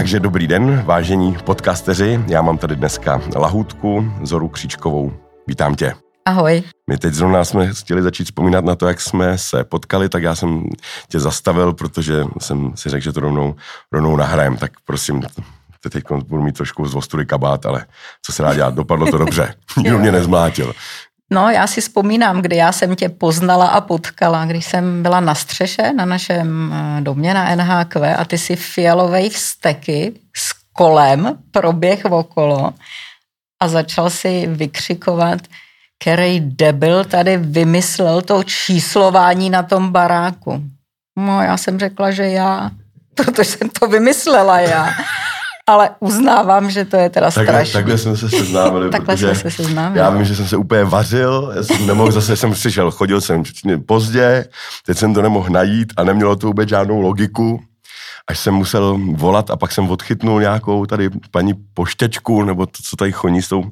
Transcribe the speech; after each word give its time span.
Takže 0.00 0.20
dobrý 0.20 0.46
den, 0.46 0.82
vážení 0.86 1.36
podcasteři. 1.44 2.20
Já 2.26 2.42
mám 2.42 2.58
tady 2.58 2.76
dneska 2.76 3.20
Lahůdku, 3.36 4.12
Zoru 4.22 4.48
Kříčkovou. 4.48 5.12
Vítám 5.46 5.74
tě. 5.74 5.94
Ahoj. 6.24 6.62
My 6.90 6.98
teď 6.98 7.14
zrovna 7.14 7.44
jsme 7.44 7.74
chtěli 7.74 8.02
začít 8.02 8.24
vzpomínat 8.24 8.64
na 8.64 8.74
to, 8.74 8.88
jak 8.88 9.00
jsme 9.00 9.38
se 9.38 9.64
potkali, 9.64 10.08
tak 10.08 10.22
já 10.22 10.34
jsem 10.34 10.64
tě 11.08 11.20
zastavil, 11.20 11.72
protože 11.72 12.24
jsem 12.38 12.72
si 12.74 12.88
řekl, 12.88 13.04
že 13.04 13.12
to 13.12 13.20
rovnou, 13.20 13.54
rovnou 13.92 14.16
nahrajem. 14.16 14.56
Tak 14.56 14.72
prosím, 14.84 15.22
teď 15.90 16.04
budu 16.28 16.42
mít 16.42 16.56
trošku 16.56 16.86
z 16.86 16.94
vostury 16.94 17.26
kabát, 17.26 17.66
ale 17.66 17.86
co 18.22 18.32
se 18.32 18.42
dá 18.42 18.54
dělat, 18.54 18.74
dopadlo 18.74 19.06
to 19.10 19.18
dobře. 19.18 19.54
Nikdo 19.76 19.98
mě 19.98 20.12
nezmlátil. 20.12 20.72
No, 21.32 21.50
já 21.50 21.66
si 21.66 21.80
vzpomínám, 21.80 22.42
kdy 22.42 22.56
já 22.56 22.72
jsem 22.72 22.96
tě 22.96 23.08
poznala 23.08 23.66
a 23.66 23.80
potkala, 23.80 24.44
když 24.44 24.64
jsem 24.64 25.02
byla 25.02 25.20
na 25.20 25.34
střeše 25.34 25.92
na 25.92 26.04
našem 26.04 26.72
eh, 26.72 27.00
domě 27.00 27.34
na 27.34 27.56
NHQ 27.56 28.16
a 28.16 28.24
ty 28.24 28.38
si 28.38 28.56
fialovej 28.56 29.30
vsteky 29.30 30.12
s 30.36 30.52
kolem 30.72 31.38
proběh 31.50 32.04
okolo 32.04 32.72
a 33.60 33.68
začal 33.68 34.10
si 34.10 34.46
vykřikovat, 34.46 35.40
který 35.98 36.40
debil 36.40 37.04
tady 37.04 37.36
vymyslel 37.36 38.22
to 38.22 38.42
číslování 38.44 39.50
na 39.50 39.62
tom 39.62 39.92
baráku. 39.92 40.62
No, 41.18 41.42
já 41.42 41.56
jsem 41.56 41.78
řekla, 41.78 42.10
že 42.10 42.22
já, 42.22 42.70
protože 43.14 43.44
jsem 43.44 43.68
to 43.68 43.86
vymyslela 43.86 44.60
já 44.60 44.94
ale 45.70 45.90
uznávám, 46.00 46.70
že 46.70 46.84
to 46.84 46.96
je 46.96 47.10
teda 47.10 47.30
takhle, 47.30 47.54
strašné. 47.54 47.72
Takhle 47.72 47.98
jsme 47.98 48.16
se 48.16 48.30
seznámili. 48.30 48.90
takhle 48.90 49.16
jsme 49.16 49.34
se 49.34 49.50
seznámili. 49.50 49.98
Já 49.98 50.10
vím, 50.10 50.24
že 50.24 50.36
jsem 50.36 50.48
se 50.48 50.56
úplně 50.56 50.84
vařil, 50.84 51.52
já 51.56 51.62
jsem 51.62 51.86
nemohl, 51.86 52.12
zase 52.12 52.36
jsem 52.36 52.52
přišel, 52.52 52.90
chodil 52.90 53.20
jsem 53.20 53.42
pozdě, 53.86 54.44
teď 54.86 54.98
jsem 54.98 55.14
to 55.14 55.22
nemohl 55.22 55.48
najít 55.50 55.92
a 55.96 56.04
nemělo 56.04 56.36
to 56.36 56.46
vůbec 56.46 56.68
žádnou 56.68 57.00
logiku, 57.00 57.60
až 58.28 58.38
jsem 58.38 58.54
musel 58.54 58.98
volat 59.12 59.50
a 59.50 59.56
pak 59.56 59.72
jsem 59.72 59.90
odchytnul 59.90 60.40
nějakou 60.40 60.86
tady 60.86 61.10
paní 61.30 61.54
poštečku, 61.74 62.44
nebo 62.44 62.66
to, 62.66 62.78
co 62.82 62.96
tady 62.96 63.12
choní 63.12 63.42
s 63.42 63.48
tou, 63.48 63.64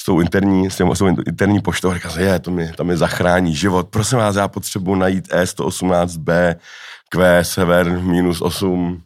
s 0.00 0.04
tou 0.04 0.20
interní, 0.20 0.70
s 0.70 0.76
tím, 0.76 0.94
s 0.94 0.98
tou 0.98 1.06
interní 1.06 1.60
poštou. 1.60 1.94
Říkal 1.94 2.10
jsem, 2.10 2.22
je, 2.22 2.38
to 2.38 2.50
mi, 2.50 2.72
to 2.76 2.84
mi 2.84 2.96
zachrání 2.96 3.54
život. 3.54 3.88
Prosím 3.88 4.18
vás, 4.18 4.36
já 4.36 4.48
potřebuji 4.48 4.94
najít 4.94 5.28
E118B, 5.28 6.56
Q, 7.08 7.44
sever, 7.44 8.00
minus 8.00 8.40
8, 8.42 9.02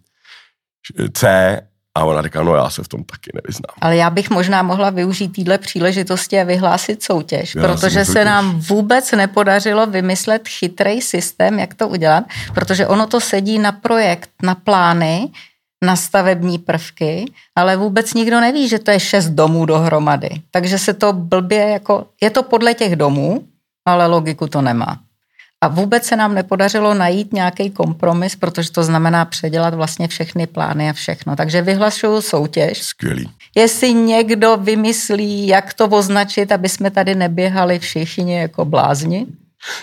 C 1.12 1.60
a 1.94 2.04
ona 2.04 2.22
říká, 2.22 2.42
no 2.42 2.54
já 2.54 2.70
se 2.70 2.82
v 2.82 2.88
tom 2.88 3.04
taky 3.04 3.30
nevyznám. 3.34 3.76
Ale 3.80 3.96
já 3.96 4.10
bych 4.10 4.30
možná 4.30 4.62
mohla 4.62 4.90
využít 4.90 5.28
téhle 5.28 5.58
příležitosti 5.58 6.40
a 6.40 6.44
vyhlásit 6.44 7.02
soutěž, 7.02 7.54
já 7.54 7.62
protože 7.62 8.04
se 8.04 8.24
nám 8.24 8.60
vůbec 8.60 9.12
nepodařilo 9.12 9.86
vymyslet 9.86 10.48
chytrý 10.48 11.00
systém, 11.00 11.58
jak 11.58 11.74
to 11.74 11.88
udělat, 11.88 12.24
protože 12.54 12.86
ono 12.86 13.06
to 13.06 13.20
sedí 13.20 13.58
na 13.58 13.72
projekt, 13.72 14.30
na 14.42 14.54
plány, 14.54 15.28
na 15.84 15.96
stavební 15.96 16.58
prvky, 16.58 17.32
ale 17.56 17.76
vůbec 17.76 18.14
nikdo 18.14 18.40
neví, 18.40 18.68
že 18.68 18.78
to 18.78 18.90
je 18.90 19.00
šest 19.00 19.28
domů 19.28 19.66
dohromady. 19.66 20.30
Takže 20.50 20.78
se 20.78 20.94
to 20.94 21.12
blbě 21.12 21.68
jako, 21.68 22.06
je 22.22 22.30
to 22.30 22.42
podle 22.42 22.74
těch 22.74 22.96
domů, 22.96 23.44
ale 23.86 24.06
logiku 24.06 24.46
to 24.46 24.62
nemá. 24.62 24.98
A 25.62 25.68
vůbec 25.68 26.04
se 26.04 26.16
nám 26.16 26.34
nepodařilo 26.34 26.94
najít 26.94 27.32
nějaký 27.32 27.70
kompromis, 27.70 28.36
protože 28.36 28.70
to 28.70 28.82
znamená 28.82 29.24
předělat 29.24 29.74
vlastně 29.74 30.08
všechny 30.08 30.46
plány 30.46 30.90
a 30.90 30.92
všechno. 30.92 31.36
Takže 31.36 31.62
vyhlašuju 31.62 32.20
soutěž. 32.20 32.82
Skvělý. 32.82 33.30
Jestli 33.54 33.92
někdo 33.92 34.56
vymyslí, 34.56 35.46
jak 35.46 35.74
to 35.74 35.88
označit, 35.88 36.52
aby 36.52 36.68
jsme 36.68 36.90
tady 36.90 37.14
neběhali 37.14 37.78
všichni 37.78 38.38
jako 38.38 38.64
blázni, 38.64 39.26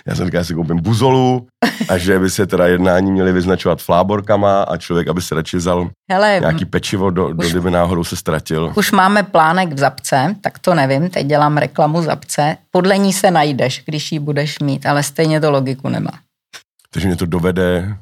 já 0.06 0.16
jsem 0.16 0.26
říkal, 0.26 0.42
že 0.42 0.48
si 0.48 0.54
koupím 0.54 0.82
buzolu 0.82 1.48
a 1.90 1.98
že 1.98 2.20
by 2.20 2.30
se 2.30 2.48
teda 2.48 2.68
jednání 2.68 3.12
měli 3.12 3.32
vyznačovat 3.32 3.82
fláborkama 3.82 4.64
a 4.64 4.78
člověk, 4.78 5.08
aby 5.08 5.22
se 5.22 5.36
radši 5.36 5.58
vzal 5.58 5.90
Hele, 6.12 6.38
nějaký 6.40 6.66
pečivo, 6.66 7.10
do, 7.10 7.34
do, 7.34 7.50
kdyby 7.50 7.72
náhodou 7.72 8.04
se 8.04 8.16
ztratil. 8.16 8.74
Už 8.76 8.92
máme 8.92 9.24
plánek 9.24 9.74
v 9.74 9.78
Zapce, 9.78 10.36
tak 10.42 10.60
to 10.60 10.74
nevím, 10.74 11.10
teď 11.10 11.28
dělám 11.28 11.58
reklamu 11.58 12.02
Zapce. 12.02 12.58
Podle 12.72 12.98
ní 12.98 13.14
se 13.14 13.32
najdeš, 13.32 13.84
když 13.86 14.12
ji 14.12 14.20
budeš 14.20 14.60
mít, 14.60 14.86
ale 14.86 15.04
stejně 15.04 15.42
to 15.42 15.52
logiku 15.52 15.90
nemá. 15.90 16.12
Takže 16.94 17.08
mě 17.08 17.16
to 17.18 17.26
dovede... 17.26 17.98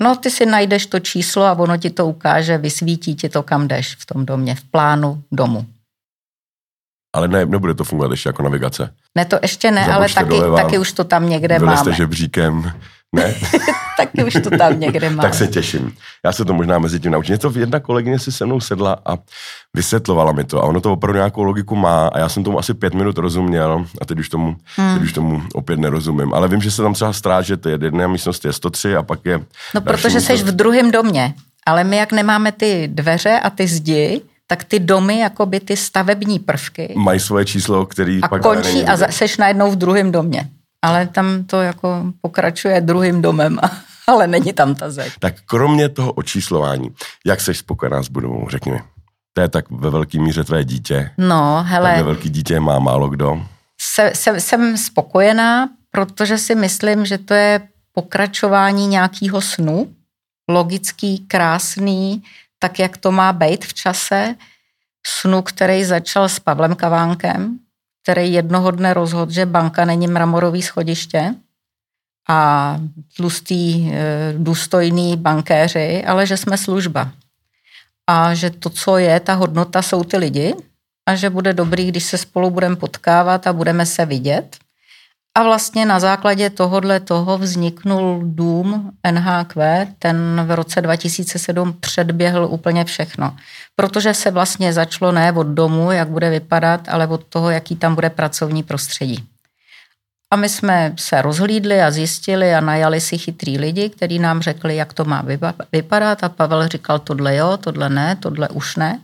No, 0.00 0.16
ty 0.16 0.30
si 0.30 0.46
najdeš 0.46 0.86
to 0.86 1.00
číslo 1.00 1.44
a 1.44 1.52
ono 1.52 1.76
ti 1.76 1.90
to 1.90 2.06
ukáže, 2.06 2.58
vysvítí 2.58 3.14
ti 3.14 3.28
to, 3.28 3.42
kam 3.42 3.68
jdeš 3.68 3.96
v 3.96 4.06
tom 4.06 4.26
domě, 4.26 4.54
v 4.54 4.64
plánu 4.64 5.22
domu. 5.32 5.66
Ale 7.12 7.28
ne, 7.28 7.46
nebude 7.46 7.74
to 7.74 7.84
fungovat 7.84 8.10
ještě 8.10 8.28
jako 8.28 8.42
navigace. 8.42 8.94
Ne, 9.14 9.24
to 9.24 9.38
ještě 9.42 9.70
ne, 9.70 9.86
ale 9.86 10.08
taky, 10.14 10.28
doleva, 10.28 10.62
taky 10.62 10.78
už 10.78 10.92
to 10.92 11.04
tam 11.04 11.28
někde 11.28 11.58
máme. 11.58 11.92
žebříkem. 11.92 12.72
Ne? 13.12 13.34
taky 13.96 14.24
už 14.24 14.32
to 14.44 14.50
tam 14.58 14.80
někde 14.80 15.10
máme. 15.10 15.22
tak 15.22 15.34
se 15.34 15.46
těším. 15.46 15.92
Já 16.24 16.32
se 16.32 16.44
to 16.44 16.54
možná 16.54 16.78
mezi 16.78 17.00
tím 17.00 17.12
naučím. 17.12 17.32
Něco 17.32 17.52
jedna 17.58 17.80
kolegyně 17.80 18.18
si 18.18 18.32
se 18.32 18.46
mnou 18.46 18.60
sedla 18.60 18.96
a 19.06 19.18
vysvětlovala 19.76 20.32
mi 20.32 20.44
to. 20.44 20.62
A 20.62 20.66
ono 20.66 20.80
to 20.80 20.92
opravdu 20.92 21.16
nějakou 21.16 21.42
logiku 21.42 21.76
má. 21.76 22.08
A 22.08 22.18
já 22.18 22.28
jsem 22.28 22.44
tomu 22.44 22.58
asi 22.58 22.74
pět 22.74 22.94
minut 22.94 23.18
rozuměl. 23.18 23.86
A 24.00 24.04
teď 24.04 24.18
už 24.18 24.28
tomu, 24.28 24.56
hmm. 24.76 24.94
teď 24.94 25.02
už 25.02 25.12
tomu 25.12 25.42
opět 25.54 25.80
nerozumím. 25.80 26.34
Ale 26.34 26.48
vím, 26.48 26.60
že 26.60 26.70
se 26.70 26.82
tam 26.82 26.94
třeba 26.94 27.12
strážet. 27.12 27.66
Jedna 27.66 28.08
místnost 28.08 28.44
je 28.44 28.52
103 28.52 28.96
a 28.96 29.02
pak 29.02 29.20
je... 29.24 29.40
No, 29.74 29.80
protože 29.80 30.20
jsi 30.20 30.36
v 30.36 30.52
druhém 30.52 30.90
domě. 30.90 31.34
Ale 31.66 31.84
my, 31.84 31.96
jak 31.96 32.12
nemáme 32.12 32.52
ty 32.52 32.88
dveře 32.92 33.40
a 33.40 33.50
ty 33.50 33.66
zdi, 33.66 34.20
tak 34.50 34.64
ty 34.64 34.78
domy, 34.78 35.18
jako 35.18 35.46
by 35.46 35.60
ty 35.60 35.76
stavební 35.76 36.38
prvky. 36.38 36.94
Mají 36.96 37.20
svoje 37.20 37.44
číslo, 37.44 37.86
který 37.86 38.20
a 38.22 38.28
pak 38.28 38.42
končí 38.42 38.84
a 38.84 39.12
seš 39.12 39.36
najednou 39.36 39.70
v 39.70 39.76
druhém 39.76 40.12
domě. 40.12 40.48
Ale 40.84 41.06
tam 41.06 41.44
to 41.44 41.62
jako 41.62 42.04
pokračuje 42.20 42.80
druhým 42.80 43.22
domem, 43.22 43.58
ale 44.06 44.26
není 44.26 44.52
tam 44.52 44.74
ta 44.74 44.90
zeď. 44.90 45.12
Tak 45.18 45.34
kromě 45.46 45.88
toho 45.88 46.12
očíslování, 46.12 46.90
jak 47.26 47.40
seš 47.40 47.58
spokojená 47.58 48.02
s 48.02 48.08
budovou, 48.08 48.48
řekni 48.48 48.72
mi. 48.72 48.80
To 49.32 49.40
je 49.40 49.48
tak 49.48 49.70
ve 49.70 49.90
velký 49.90 50.18
míře 50.18 50.44
tvé 50.44 50.64
dítě. 50.64 51.10
No, 51.18 51.64
hele. 51.66 51.90
Tak 51.90 51.96
ve 51.96 52.02
velký 52.02 52.30
dítě 52.30 52.60
má 52.60 52.78
málo 52.78 53.08
kdo. 53.08 53.42
Se, 53.80 54.12
se, 54.14 54.40
jsem 54.40 54.76
spokojená, 54.76 55.68
protože 55.90 56.38
si 56.38 56.54
myslím, 56.54 57.06
že 57.06 57.18
to 57.18 57.34
je 57.34 57.68
pokračování 57.92 58.86
nějakého 58.86 59.40
snu, 59.40 59.94
logický, 60.48 61.18
krásný, 61.18 62.22
tak, 62.58 62.78
jak 62.78 62.96
to 62.96 63.12
má 63.12 63.32
být 63.32 63.64
v 63.64 63.74
čase, 63.74 64.34
snu, 65.06 65.42
který 65.42 65.84
začal 65.84 66.28
s 66.28 66.38
Pavlem 66.38 66.74
Kavánkem, 66.74 67.58
který 68.02 68.32
jednoho 68.32 68.70
dne 68.70 68.94
rozhodl, 68.94 69.32
že 69.32 69.46
banka 69.46 69.84
není 69.84 70.08
mramorový 70.08 70.62
schodiště 70.62 71.34
a 72.28 72.76
tlustý, 73.16 73.90
eh, 73.92 74.34
důstojný 74.38 75.16
bankéři, 75.16 76.04
ale 76.04 76.26
že 76.26 76.36
jsme 76.36 76.58
služba. 76.58 77.12
A 78.06 78.34
že 78.34 78.50
to, 78.50 78.70
co 78.70 78.98
je, 78.98 79.20
ta 79.20 79.34
hodnota, 79.34 79.82
jsou 79.82 80.04
ty 80.04 80.16
lidi 80.16 80.54
a 81.06 81.14
že 81.14 81.30
bude 81.30 81.52
dobrý, 81.52 81.88
když 81.88 82.04
se 82.04 82.18
spolu 82.18 82.50
budeme 82.50 82.76
potkávat 82.76 83.46
a 83.46 83.52
budeme 83.52 83.86
se 83.86 84.06
vidět– 84.06 84.56
a 85.34 85.42
vlastně 85.42 85.86
na 85.86 86.00
základě 86.00 86.50
tohohle 86.50 87.00
toho 87.00 87.38
vzniknul 87.38 88.20
dům 88.24 88.90
NHQ, 89.10 89.86
ten 89.98 90.44
v 90.46 90.54
roce 90.54 90.80
2007 90.80 91.76
předběhl 91.80 92.44
úplně 92.50 92.84
všechno. 92.84 93.36
Protože 93.76 94.14
se 94.14 94.30
vlastně 94.30 94.72
začalo 94.72 95.12
ne 95.12 95.32
od 95.32 95.46
domu, 95.46 95.92
jak 95.92 96.08
bude 96.08 96.30
vypadat, 96.30 96.88
ale 96.88 97.06
od 97.06 97.24
toho, 97.24 97.50
jaký 97.50 97.76
tam 97.76 97.94
bude 97.94 98.10
pracovní 98.10 98.62
prostředí. 98.62 99.28
A 100.30 100.36
my 100.36 100.48
jsme 100.48 100.94
se 100.98 101.22
rozhlídli 101.22 101.82
a 101.82 101.90
zjistili 101.90 102.54
a 102.54 102.60
najali 102.60 103.00
si 103.00 103.18
chytrý 103.18 103.58
lidi, 103.58 103.90
kteří 103.90 104.18
nám 104.18 104.42
řekli, 104.42 104.76
jak 104.76 104.92
to 104.92 105.04
má 105.04 105.24
vypadat 105.72 106.24
a 106.24 106.28
Pavel 106.28 106.68
říkal, 106.68 106.98
tohle 106.98 107.36
jo, 107.36 107.56
tohle 107.56 107.88
ne, 107.88 108.16
tohle 108.16 108.48
už 108.48 108.76
ne. 108.76 109.00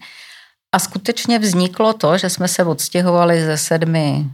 A 0.75 0.79
skutečně 0.79 1.39
vzniklo 1.39 1.93
to, 1.93 2.19
že 2.19 2.31
jsme 2.31 2.49
se 2.49 2.65
odstěhovali 2.65 3.45
ze 3.45 3.59
sedmi 3.59 4.31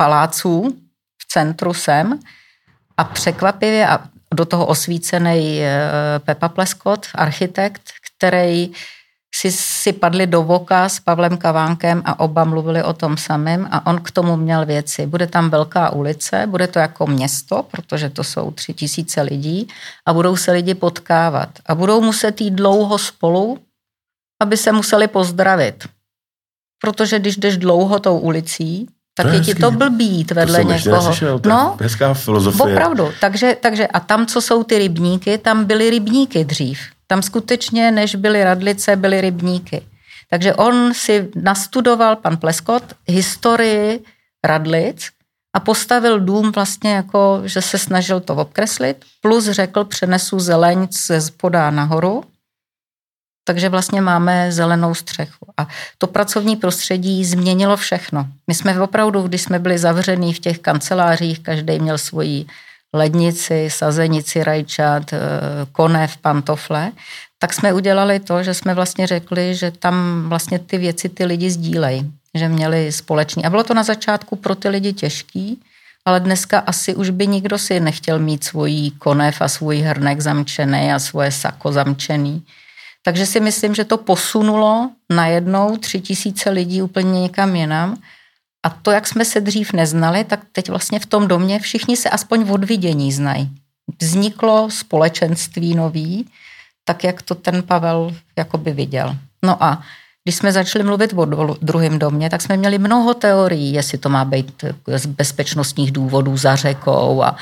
paláců 0.00 0.76
v 1.18 1.28
centru 1.28 1.74
sem 1.74 2.20
a 2.96 3.04
překvapivě 3.04 3.88
a 3.88 4.00
do 4.34 4.44
toho 4.44 4.66
osvícený 4.66 5.60
eh, 5.60 5.80
Pepa 6.18 6.48
Pleskot, 6.48 7.06
architekt, 7.14 7.82
který 8.00 8.72
si, 9.34 9.52
si 9.52 9.92
padli 9.92 10.26
do 10.26 10.42
voka 10.42 10.88
s 10.88 11.00
Pavlem 11.00 11.36
Kavánkem 11.36 12.02
a 12.04 12.20
oba 12.20 12.44
mluvili 12.44 12.82
o 12.82 12.92
tom 12.92 13.16
samém 13.16 13.68
a 13.70 13.86
on 13.86 14.00
k 14.00 14.10
tomu 14.10 14.36
měl 14.36 14.66
věci. 14.66 15.06
Bude 15.06 15.26
tam 15.26 15.50
velká 15.50 15.92
ulice, 15.92 16.46
bude 16.46 16.66
to 16.66 16.78
jako 16.78 17.06
město, 17.06 17.62
protože 17.62 18.10
to 18.10 18.24
jsou 18.24 18.50
tři 18.50 18.74
tisíce 18.74 19.22
lidí 19.22 19.68
a 20.06 20.12
budou 20.12 20.36
se 20.36 20.52
lidi 20.52 20.74
potkávat 20.74 21.48
a 21.66 21.74
budou 21.74 22.00
muset 22.00 22.40
jít 22.40 22.54
dlouho 22.54 22.98
spolu, 22.98 23.58
aby 24.42 24.56
se 24.56 24.72
museli 24.72 25.08
pozdravit. 25.08 25.88
Protože 26.80 27.18
když 27.18 27.36
jdeš 27.36 27.56
dlouho 27.56 27.98
tou 27.98 28.18
ulicí, 28.18 28.88
tak 29.14 29.32
je 29.32 29.40
ti 29.40 29.54
to 29.54 29.70
blbý 29.70 30.06
jít 30.08 30.30
vedle 30.30 30.62
to 30.62 30.68
někoho. 30.72 31.08
Neslyšel, 31.08 31.40
no, 31.46 31.76
hezká 31.80 32.14
filozofie. 32.14 32.74
Opravdu. 32.74 33.12
Takže, 33.20 33.56
takže 33.60 33.86
a 33.86 34.00
tam, 34.00 34.26
co 34.26 34.40
jsou 34.40 34.62
ty 34.62 34.78
rybníky, 34.78 35.38
tam 35.38 35.64
byly 35.64 35.90
rybníky 35.90 36.44
dřív. 36.44 36.80
Tam 37.06 37.22
skutečně, 37.22 37.90
než 37.90 38.14
byly 38.14 38.44
radlice, 38.44 38.96
byly 38.96 39.20
rybníky. 39.20 39.82
Takže 40.30 40.54
on 40.54 40.94
si 40.94 41.28
nastudoval, 41.34 42.16
pan 42.16 42.36
Pleskot, 42.36 42.82
historii 43.06 44.00
radlic 44.44 45.08
a 45.56 45.60
postavil 45.60 46.20
dům 46.20 46.52
vlastně 46.52 46.94
jako, 46.94 47.42
že 47.44 47.62
se 47.62 47.78
snažil 47.78 48.20
to 48.20 48.34
obkreslit, 48.34 49.04
plus 49.20 49.44
řekl, 49.50 49.84
přenesu 49.84 50.38
zeleň 50.38 50.88
ze 51.06 51.20
spoda 51.20 51.70
nahoru, 51.70 52.24
takže 53.50 53.68
vlastně 53.68 54.00
máme 54.00 54.52
zelenou 54.52 54.94
střechu. 54.94 55.46
A 55.56 55.66
to 55.98 56.06
pracovní 56.06 56.56
prostředí 56.56 57.24
změnilo 57.24 57.76
všechno. 57.76 58.26
My 58.46 58.54
jsme 58.54 58.80
opravdu, 58.80 59.22
když 59.22 59.42
jsme 59.42 59.58
byli 59.58 59.78
zavření 59.78 60.34
v 60.34 60.38
těch 60.38 60.58
kancelářích, 60.58 61.40
každý 61.40 61.78
měl 61.78 61.98
svoji 61.98 62.46
lednici, 62.94 63.66
sazenici 63.70 64.44
rajčat, 64.44 65.12
eh, 65.12 65.18
konev, 65.72 66.16
pantofle, 66.16 66.92
tak 67.38 67.52
jsme 67.52 67.72
udělali 67.72 68.20
to, 68.20 68.42
že 68.42 68.54
jsme 68.54 68.74
vlastně 68.74 69.06
řekli, 69.06 69.54
že 69.54 69.70
tam 69.70 70.24
vlastně 70.28 70.58
ty 70.58 70.78
věci 70.78 71.08
ty 71.08 71.24
lidi 71.24 71.50
sdílejí, 71.50 72.12
že 72.34 72.48
měli 72.48 72.92
společný. 72.92 73.44
A 73.44 73.50
bylo 73.50 73.64
to 73.64 73.74
na 73.74 73.82
začátku 73.82 74.36
pro 74.36 74.54
ty 74.54 74.68
lidi 74.68 74.92
těžký, 74.92 75.58
ale 76.04 76.20
dneska 76.20 76.58
asi 76.58 76.94
už 76.94 77.10
by 77.10 77.26
nikdo 77.26 77.58
si 77.58 77.80
nechtěl 77.80 78.18
mít 78.18 78.44
svojí 78.44 78.90
konev 78.90 79.40
a 79.40 79.48
svůj 79.48 79.78
hrnek 79.78 80.20
zamčený 80.20 80.92
a 80.92 80.98
svoje 80.98 81.32
sako 81.32 81.72
zamčený. 81.72 82.42
Takže 83.02 83.26
si 83.26 83.40
myslím, 83.40 83.74
že 83.74 83.84
to 83.84 83.98
posunulo 83.98 84.90
najednou 85.10 85.76
tři 85.76 86.00
tisíce 86.00 86.50
lidí 86.50 86.82
úplně 86.82 87.20
někam 87.20 87.56
jinam. 87.56 87.96
A 88.66 88.70
to, 88.70 88.90
jak 88.90 89.06
jsme 89.06 89.24
se 89.24 89.40
dřív 89.40 89.72
neznali, 89.72 90.24
tak 90.24 90.40
teď 90.52 90.68
vlastně 90.68 91.00
v 91.00 91.06
tom 91.06 91.28
domě 91.28 91.58
všichni 91.58 91.96
se 91.96 92.10
aspoň 92.10 92.44
v 92.44 92.52
odvidění 92.52 93.12
znají. 93.12 93.50
Vzniklo 94.00 94.70
společenství 94.70 95.74
nový, 95.74 96.28
tak 96.84 97.04
jak 97.04 97.22
to 97.22 97.34
ten 97.34 97.62
Pavel 97.62 98.14
jakoby 98.36 98.72
viděl. 98.72 99.16
No 99.44 99.62
a 99.64 99.82
když 100.24 100.36
jsme 100.36 100.52
začali 100.52 100.84
mluvit 100.84 101.12
o 101.12 101.56
druhém 101.62 101.98
domě, 101.98 102.30
tak 102.30 102.42
jsme 102.42 102.56
měli 102.56 102.78
mnoho 102.78 103.14
teorií, 103.14 103.72
jestli 103.72 103.98
to 103.98 104.08
má 104.08 104.24
být 104.24 104.64
z 104.96 105.06
bezpečnostních 105.06 105.92
důvodů 105.92 106.36
za 106.36 106.56
řekou 106.56 107.22
a 107.22 107.36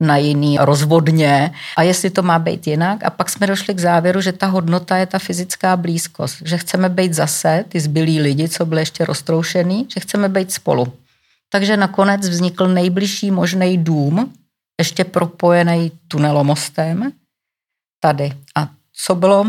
na 0.00 0.16
jiný 0.16 0.58
rozvodně 0.60 1.52
a 1.76 1.82
jestli 1.82 2.10
to 2.10 2.22
má 2.22 2.38
být 2.38 2.66
jinak. 2.66 3.04
A 3.04 3.10
pak 3.10 3.30
jsme 3.30 3.46
došli 3.46 3.74
k 3.74 3.78
závěru, 3.78 4.20
že 4.20 4.32
ta 4.32 4.46
hodnota 4.46 4.96
je 4.96 5.06
ta 5.06 5.18
fyzická 5.18 5.76
blízkost, 5.76 6.42
že 6.44 6.58
chceme 6.58 6.88
být 6.88 7.14
zase 7.14 7.64
ty 7.68 7.80
zbylí 7.80 8.20
lidi, 8.20 8.48
co 8.48 8.66
byli 8.66 8.82
ještě 8.82 9.04
roztroušený, 9.04 9.88
že 9.94 10.00
chceme 10.00 10.28
být 10.28 10.52
spolu. 10.52 10.92
Takže 11.52 11.76
nakonec 11.76 12.28
vznikl 12.28 12.68
nejbližší 12.68 13.30
možný 13.30 13.78
dům, 13.78 14.32
ještě 14.80 15.04
propojený 15.04 15.92
tunelomostem 16.08 17.12
tady. 18.00 18.32
A 18.56 18.68
co 19.04 19.14
bylo 19.14 19.44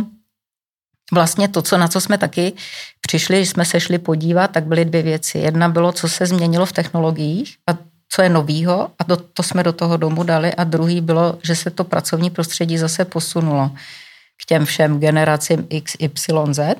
vlastně 1.11 1.47
to, 1.47 1.61
co, 1.61 1.77
na 1.77 1.87
co 1.87 2.01
jsme 2.01 2.17
taky 2.17 2.53
přišli, 3.01 3.37
když 3.37 3.49
jsme 3.49 3.65
se 3.65 3.79
šli 3.79 3.97
podívat, 3.97 4.47
tak 4.47 4.65
byly 4.65 4.85
dvě 4.85 5.01
věci. 5.03 5.37
Jedna 5.37 5.69
bylo, 5.69 5.91
co 5.91 6.09
se 6.09 6.25
změnilo 6.25 6.65
v 6.65 6.73
technologiích 6.73 7.55
a 7.69 7.77
co 8.13 8.21
je 8.21 8.29
novýho 8.29 8.91
a 8.99 9.03
to, 9.03 9.17
to 9.17 9.43
jsme 9.43 9.63
do 9.63 9.73
toho 9.73 9.97
domu 9.97 10.23
dali 10.23 10.53
a 10.53 10.63
druhý 10.63 11.01
bylo, 11.01 11.39
že 11.43 11.55
se 11.55 11.69
to 11.69 11.83
pracovní 11.83 12.29
prostředí 12.29 12.77
zase 12.77 13.05
posunulo 13.05 13.71
k 14.43 14.45
těm 14.45 14.65
všem 14.65 14.99
generacím 14.99 15.67
X, 15.69 15.95
Y, 15.99 16.53
Z, 16.53 16.77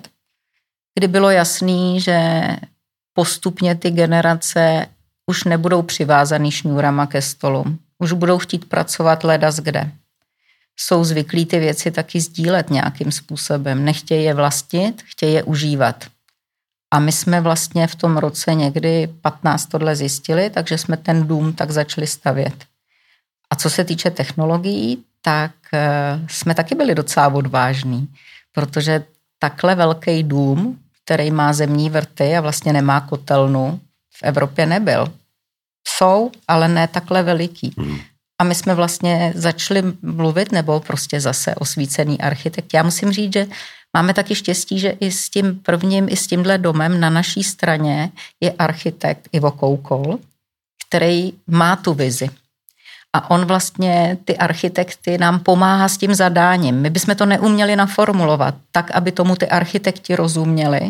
kdy 0.96 1.08
bylo 1.08 1.30
jasný, 1.30 2.02
že 2.02 2.42
postupně 3.14 3.76
ty 3.76 3.92
generace 3.92 4.86
už 5.26 5.44
nebudou 5.44 5.82
přivázaný 5.82 6.52
šňůrama 6.52 7.08
ke 7.08 7.22
stolu. 7.22 7.64
Už 8.00 8.12
budou 8.12 8.38
chtít 8.38 8.70
pracovat 8.70 9.24
leda 9.24 9.52
z 9.52 9.60
kde 9.60 9.92
jsou 10.80 11.04
zvyklí 11.04 11.46
ty 11.46 11.60
věci 11.60 11.92
taky 11.92 12.22
sdílet 12.22 12.70
nějakým 12.70 13.12
způsobem. 13.12 13.86
Nechtějí 13.86 14.24
je 14.24 14.34
vlastnit, 14.34 15.02
chtějí 15.06 15.34
je 15.34 15.44
užívat. 15.44 16.06
A 16.92 17.00
my 17.00 17.12
jsme 17.12 17.42
vlastně 17.42 17.88
v 17.88 17.96
tom 17.96 18.18
roce 18.18 18.54
někdy 18.54 19.10
15 19.22 19.66
tohle 19.66 19.96
zjistili, 19.96 20.50
takže 20.50 20.78
jsme 20.78 20.98
ten 20.98 21.28
dům 21.28 21.54
tak 21.54 21.72
začali 21.72 22.08
stavět. 22.08 22.66
A 23.50 23.56
co 23.56 23.70
se 23.70 23.84
týče 23.84 24.12
technologií, 24.12 25.04
tak 25.22 25.52
eh, 25.74 26.20
jsme 26.30 26.56
taky 26.56 26.76
byli 26.76 26.96
docela 26.96 27.28
odvážní, 27.28 28.08
protože 28.52 29.04
takhle 29.40 29.76
velký 29.76 30.24
dům, 30.24 30.80
který 31.04 31.32
má 31.32 31.54
zemní 31.54 31.90
vrty 31.90 32.38
a 32.38 32.42
vlastně 32.42 32.74
nemá 32.74 33.02
kotelnu, 33.02 33.80
v 34.18 34.24
Evropě 34.24 34.66
nebyl. 34.66 35.14
Jsou, 35.88 36.32
ale 36.48 36.68
ne 36.68 36.88
takhle 36.88 37.24
veliký. 37.24 37.74
Hmm. 37.78 38.00
A 38.42 38.44
my 38.44 38.56
jsme 38.56 38.76
vlastně 38.76 39.34
začali 39.36 39.84
mluvit, 40.02 40.52
nebo 40.52 40.80
prostě 40.80 41.22
zase 41.22 41.56
osvícený 41.56 42.22
architekt. 42.22 42.74
Já 42.74 42.84
musím 42.84 43.12
říct, 43.12 43.34
že 43.34 43.48
máme 43.94 44.14
taky 44.14 44.36
štěstí, 44.36 44.80
že 44.80 44.90
i 44.90 45.12
s 45.12 45.30
tím 45.30 45.60
prvním, 45.60 46.08
i 46.10 46.16
s 46.16 46.28
tímhle 46.28 46.58
domem 46.58 47.00
na 47.00 47.10
naší 47.10 47.44
straně 47.44 48.12
je 48.40 48.52
architekt 48.52 49.30
Ivo 49.32 49.52
Koukol, 49.52 50.20
který 50.88 51.34
má 51.48 51.76
tu 51.76 51.94
vizi. 51.94 52.30
A 53.14 53.30
on 53.30 53.46
vlastně 53.46 54.18
ty 54.26 54.38
architekty 54.38 55.18
nám 55.18 55.40
pomáhá 55.40 55.90
s 55.90 55.98
tím 55.98 56.14
zadáním. 56.16 56.82
My 56.82 56.90
bychom 56.90 57.16
to 57.16 57.26
neuměli 57.26 57.76
naformulovat 57.76 58.56
tak, 58.72 58.92
aby 58.92 59.12
tomu 59.12 59.36
ty 59.36 59.48
architekti 59.48 60.16
rozuměli. 60.16 60.82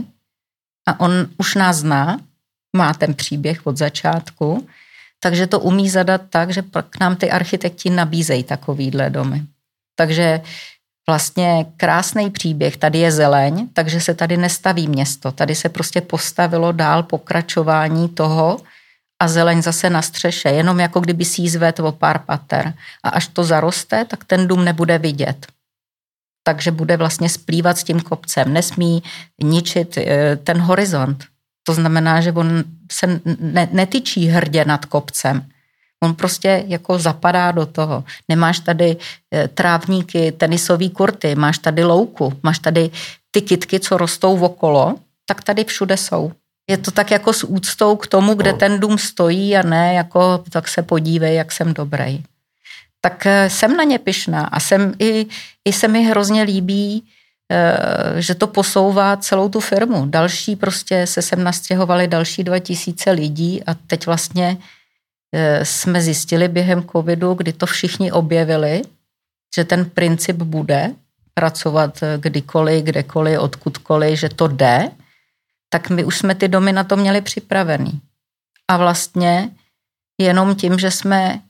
A 0.88 1.00
on 1.00 1.12
už 1.38 1.56
nás 1.56 1.77
zná, 1.77 2.19
má 2.75 2.94
ten 2.94 3.13
příběh 3.13 3.68
od 3.68 3.77
začátku 3.77 4.68
takže 5.23 5.47
to 5.47 5.59
umí 5.59 5.89
zadat 5.89 6.21
tak, 6.29 6.50
že 6.50 6.63
k 6.89 7.00
nám 7.00 7.15
ty 7.15 7.31
architekti 7.31 7.89
nabízejí 7.89 8.44
takovýhle 8.44 9.09
domy. 9.09 9.41
Takže 9.95 10.41
vlastně 11.07 11.65
krásný 11.77 12.29
příběh, 12.29 12.77
tady 12.77 13.00
je 13.00 13.12
zeleň, 13.12 13.68
takže 13.73 14.01
se 14.01 14.13
tady 14.13 14.38
nestaví 14.38 14.88
město, 14.88 15.31
tady 15.31 15.56
se 15.56 15.69
prostě 15.69 16.01
postavilo 16.01 16.71
dál 16.71 17.03
pokračování 17.03 18.09
toho 18.09 18.57
a 19.21 19.27
zeleň 19.27 19.62
zase 19.62 19.89
na 19.89 20.01
střeše, 20.01 20.50
jenom 20.50 20.79
jako 20.79 21.00
kdyby 21.00 21.25
si 21.25 21.41
jí 21.41 21.51
o 21.81 21.91
pár 21.91 22.19
pater. 22.19 22.73
A 23.03 23.09
až 23.09 23.27
to 23.27 23.44
zaroste, 23.44 24.06
tak 24.06 24.25
ten 24.25 24.47
dům 24.47 24.65
nebude 24.65 24.97
vidět. 24.97 25.47
Takže 26.44 26.71
bude 26.71 26.97
vlastně 26.97 27.29
splývat 27.29 27.77
s 27.77 27.83
tím 27.83 28.00
kopcem, 28.00 28.53
nesmí 28.53 29.03
ničit 29.44 29.97
eh, 29.97 30.35
ten 30.35 30.57
horizont. 30.57 31.25
To 31.63 31.73
znamená, 31.73 32.21
že 32.21 32.31
on 32.31 32.63
se 32.91 33.21
ne, 33.39 33.69
netyčí 33.71 34.27
hrdě 34.27 34.65
nad 34.65 34.85
kopcem. 34.85 35.45
On 36.03 36.15
prostě 36.15 36.63
jako 36.67 36.99
zapadá 36.99 37.51
do 37.51 37.65
toho. 37.65 38.03
Nemáš 38.29 38.59
tady 38.59 38.97
eh, 39.33 39.47
trávníky, 39.47 40.31
tenisové 40.31 40.89
kurty, 40.89 41.35
máš 41.35 41.57
tady 41.57 41.83
louku, 41.83 42.33
máš 42.43 42.59
tady 42.59 42.89
ty 43.31 43.41
kitky, 43.41 43.79
co 43.79 43.97
rostou 43.97 44.39
okolo, 44.39 44.95
tak 45.25 45.43
tady 45.43 45.63
všude 45.63 45.97
jsou. 45.97 46.31
Je 46.69 46.77
to 46.77 46.91
tak 46.91 47.11
jako 47.11 47.33
s 47.33 47.43
úctou 47.43 47.95
k 47.95 48.07
tomu, 48.07 48.33
kde 48.33 48.51
no. 48.51 48.57
ten 48.57 48.79
dům 48.79 48.97
stojí 48.97 49.57
a 49.57 49.63
ne 49.63 49.94
jako 49.94 50.44
tak 50.49 50.67
se 50.67 50.81
podívej, 50.81 51.35
jak 51.35 51.51
jsem 51.51 51.73
dobrý. 51.73 52.23
Tak 53.01 53.25
eh, 53.25 53.49
jsem 53.49 53.77
na 53.77 53.83
ně 53.83 53.99
pišná 53.99 54.45
a 54.45 54.59
jsem 54.59 54.94
i, 54.99 55.25
i 55.65 55.73
se 55.73 55.87
mi 55.87 56.03
hrozně 56.03 56.44
líbí, 56.44 57.04
že 58.17 58.35
to 58.35 58.47
posouvá 58.47 59.17
celou 59.17 59.49
tu 59.49 59.59
firmu. 59.59 60.05
Další 60.05 60.55
prostě 60.55 61.07
se 61.07 61.21
sem 61.21 61.43
nastěhovali 61.43 62.07
další 62.07 62.43
2000 62.43 63.11
lidí 63.11 63.63
a 63.63 63.73
teď 63.73 64.05
vlastně 64.05 64.57
eh, 65.35 65.65
jsme 65.65 66.01
zjistili 66.01 66.47
během 66.47 66.83
covidu, 66.83 67.33
kdy 67.33 67.53
to 67.53 67.65
všichni 67.65 68.11
objevili, 68.11 68.81
že 69.55 69.63
ten 69.63 69.89
princip 69.89 70.35
bude 70.35 70.91
pracovat 71.33 72.03
eh, 72.03 72.17
kdykoliv, 72.17 72.83
kdekoliv, 72.83 73.39
odkudkoliv, 73.39 74.19
že 74.19 74.29
to 74.29 74.47
jde, 74.47 74.91
tak 75.69 75.89
my 75.89 76.03
už 76.03 76.17
jsme 76.17 76.35
ty 76.35 76.47
domy 76.47 76.73
na 76.73 76.83
to 76.83 76.97
měli 76.97 77.21
připravený. 77.21 78.01
A 78.67 78.77
vlastně 78.77 79.49
jenom 80.21 80.55
tím, 80.55 80.79
že 80.79 80.91
jsme 80.91 81.41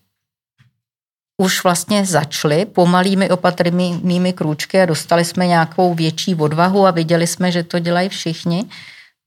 už 1.41 1.63
vlastně 1.63 2.05
začali 2.05 2.65
pomalými 2.65 3.29
opatrnými 3.29 4.33
krůčky 4.33 4.81
a 4.81 4.85
dostali 4.85 5.25
jsme 5.25 5.47
nějakou 5.47 5.93
větší 5.93 6.35
odvahu 6.35 6.87
a 6.87 6.91
viděli 6.91 7.27
jsme, 7.27 7.51
že 7.51 7.63
to 7.63 7.79
dělají 7.79 8.09
všichni, 8.09 8.65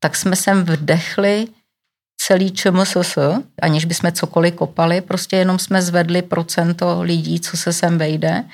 tak 0.01 0.17
jsme 0.17 0.37
sem 0.37 0.65
vdechli 0.65 1.47
celý 2.17 2.51
ČMSS, 2.51 3.19
aniž 3.63 3.85
bychom 3.85 4.13
cokoliv 4.13 4.55
kopali, 4.55 5.01
prostě 5.01 5.37
jenom 5.37 5.59
jsme 5.59 5.83
zvedli 5.83 6.23
procento 6.23 7.03
lidí, 7.03 7.41
co 7.41 7.57
se 7.57 7.73
sem 7.73 7.99
vejde 7.99 8.45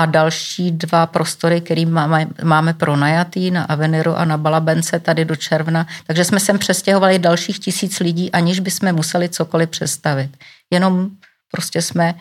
a 0.00 0.06
další 0.06 0.70
dva 0.70 1.06
prostory, 1.06 1.60
které 1.60 1.86
máme, 1.86 2.26
máme 2.42 2.74
pronajatý 2.74 3.50
na 3.50 3.64
Aveniru 3.64 4.16
a 4.16 4.24
na 4.24 4.36
Balabence 4.36 4.98
tady 4.98 5.24
do 5.24 5.36
června. 5.36 5.86
Takže 6.06 6.24
jsme 6.24 6.40
sem 6.40 6.58
přestěhovali 6.58 7.18
dalších 7.18 7.58
tisíc 7.58 8.00
lidí, 8.00 8.32
aniž 8.32 8.60
bychom 8.60 8.92
museli 8.92 9.28
cokoliv 9.28 9.70
přestavit. 9.70 10.30
Jenom 10.70 11.10
prostě 11.50 11.82
jsme 11.82 12.14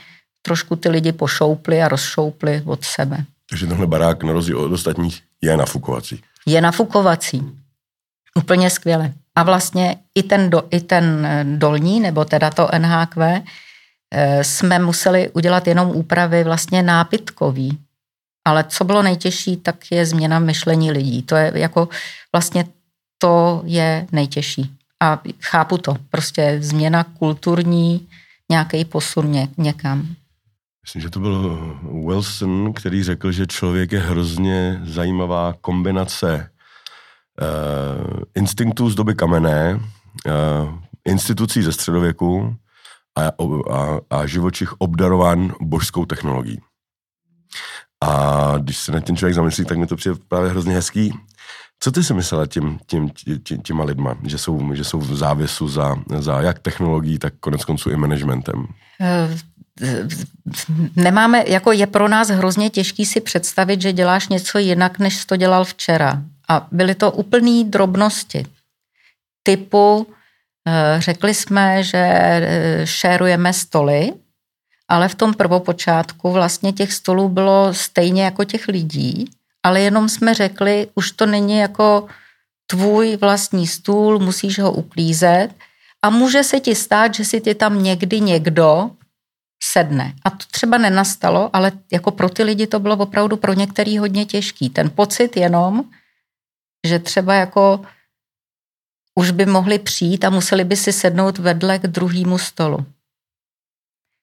trošku 0.50 0.76
ty 0.76 0.90
lidi 0.90 1.12
pošoupli 1.12 1.82
a 1.82 1.88
rozšoupli 1.88 2.62
od 2.66 2.84
sebe. 2.84 3.18
Takže 3.50 3.68
tenhle 3.68 3.88
barák 3.88 4.24
na 4.24 4.34
rozdíl 4.34 4.58
od 4.58 4.72
ostatních 4.72 5.22
je 5.42 5.58
nafukovací. 5.58 6.22
Je 6.46 6.62
nafukovací. 6.62 7.42
Úplně 8.36 8.70
skvěle. 8.70 9.14
A 9.36 9.44
vlastně 9.44 9.96
i 10.16 10.24
ten, 10.24 10.50
do, 10.50 10.64
i 10.70 10.82
ten 10.82 11.28
dolní, 11.60 12.00
nebo 12.00 12.26
teda 12.26 12.50
to 12.50 12.70
NHQ, 12.78 13.42
eh, 14.12 14.44
jsme 14.44 14.80
museli 14.80 15.30
udělat 15.30 15.68
jenom 15.68 15.90
úpravy 15.90 16.44
vlastně 16.44 16.82
nápitkový. 16.84 17.78
Ale 18.46 18.64
co 18.64 18.84
bylo 18.84 19.02
nejtěžší, 19.02 19.58
tak 19.58 19.76
je 19.92 20.06
změna 20.06 20.40
myšlení 20.40 20.92
lidí. 20.92 21.22
To 21.24 21.36
je 21.36 21.52
jako 21.56 21.90
vlastně 22.34 22.66
to 23.18 23.62
je 23.66 24.08
nejtěžší. 24.12 24.72
A 25.00 25.22
chápu 25.42 25.78
to. 25.78 25.96
Prostě 26.10 26.58
změna 26.62 27.04
kulturní, 27.04 28.08
nějaký 28.50 28.86
posun 28.86 29.50
někam 29.58 30.16
myslím, 30.90 31.02
že 31.02 31.10
to 31.10 31.20
byl 31.20 31.60
Wilson, 32.08 32.74
který 32.74 33.04
řekl, 33.04 33.32
že 33.32 33.48
člověk 33.48 33.92
je 33.92 34.00
hrozně 34.00 34.82
zajímavá 34.84 35.54
kombinace 35.62 36.52
uh, 37.42 38.24
instinktů 38.36 38.90
z 38.90 38.96
doby 38.96 39.16
kamenné, 39.16 39.76
uh, 39.76 40.80
institucí 41.06 41.62
ze 41.62 41.72
středověku 41.72 42.56
a, 43.18 43.28
a, 43.72 44.00
a 44.10 44.26
živočich 44.26 44.74
obdarován 44.82 45.54
božskou 45.62 46.06
technologií. 46.06 46.62
A 48.04 48.54
když 48.58 48.78
se 48.78 48.92
na 48.92 49.02
ten 49.02 49.18
člověk 49.18 49.36
zamyslí, 49.36 49.66
tak 49.66 49.78
mi 49.78 49.88
to 49.88 49.96
přijde 49.96 50.16
právě 50.28 50.50
hrozně 50.50 50.74
hezký. 50.74 51.14
Co 51.80 51.92
ty 51.92 52.04
si 52.04 52.14
myslela 52.14 52.46
tím, 52.46 52.80
tím, 52.88 53.10
tím, 53.44 53.62
těma 53.62 53.84
lidma, 53.84 54.16
že 54.24 54.38
jsou, 54.38 54.74
že 54.74 54.84
jsou 54.84 55.00
v 55.00 55.16
závěsu 55.16 55.68
za, 55.68 55.96
za 56.20 56.42
jak 56.42 56.60
technologií, 56.60 57.20
tak 57.20 57.34
konec 57.40 57.66
konců 57.66 57.90
i 57.90 57.96
managementem? 57.96 58.68
Nemáme, 60.96 61.44
jako 61.48 61.72
je 61.72 61.88
pro 61.88 62.08
nás 62.08 62.30
hrozně 62.30 62.70
těžký 62.70 63.06
si 63.06 63.22
představit, 63.22 63.82
že 63.82 63.94
děláš 63.94 64.28
něco 64.28 64.58
jinak, 64.58 65.00
než 65.00 65.26
to 65.26 65.36
dělal 65.36 65.66
včera. 65.66 66.22
A 66.50 66.68
byly 66.72 66.96
to 66.96 67.12
úplné 67.12 67.64
drobnosti. 67.64 68.46
Typu, 69.44 70.08
eh, 70.68 71.02
řekli 71.02 71.34
jsme, 71.34 71.84
že 71.84 71.98
eh, 71.98 72.82
šérujeme 72.84 73.54
stoly, 73.54 74.14
ale 74.88 75.08
v 75.08 75.16
tom 75.16 75.34
prvopočátku 75.34 76.32
vlastně 76.32 76.74
těch 76.74 76.94
stolů 76.94 77.30
bylo 77.30 77.74
stejně 77.74 78.24
jako 78.24 78.44
těch 78.44 78.68
lidí, 78.68 79.32
ale 79.64 79.82
jenom 79.82 80.10
jsme 80.10 80.34
řekli, 80.34 80.88
už 80.96 81.12
to 81.12 81.26
není 81.26 81.58
jako 81.58 82.08
tvůj 82.68 83.18
vlastní 83.18 83.68
stůl, 83.68 84.20
musíš 84.20 84.60
ho 84.60 84.72
uklízet 84.72 85.50
a 86.02 86.10
může 86.10 86.44
se 86.44 86.60
ti 86.60 86.76
stát, 86.76 87.14
že 87.14 87.26
si 87.26 87.42
ti 87.42 87.56
tam 87.56 87.84
někdy 87.84 88.22
někdo 88.22 88.92
sedne. 89.64 90.14
A 90.26 90.30
to 90.30 90.46
třeba 90.52 90.78
nenastalo, 90.78 91.50
ale 91.54 91.72
jako 91.92 92.12
pro 92.12 92.30
ty 92.30 92.44
lidi 92.44 92.68
to 92.68 92.80
bylo 92.80 92.98
opravdu 92.98 93.38
pro 93.38 93.54
některý 93.54 93.98
hodně 93.98 94.26
těžký. 94.26 94.70
Ten 94.70 94.90
pocit 94.90 95.38
jenom, 95.38 95.84
že 96.88 97.00
třeba 97.00 97.34
jako 97.34 97.82
už 99.16 99.32
by 99.32 99.46
mohli 99.46 99.80
přijít 99.80 100.26
a 100.26 100.30
museli 100.30 100.64
by 100.64 100.76
si 100.76 100.94
sednout 100.94 101.38
vedle 101.38 101.80
k 101.80 101.88
druhému 101.88 102.38
stolu. 102.38 102.86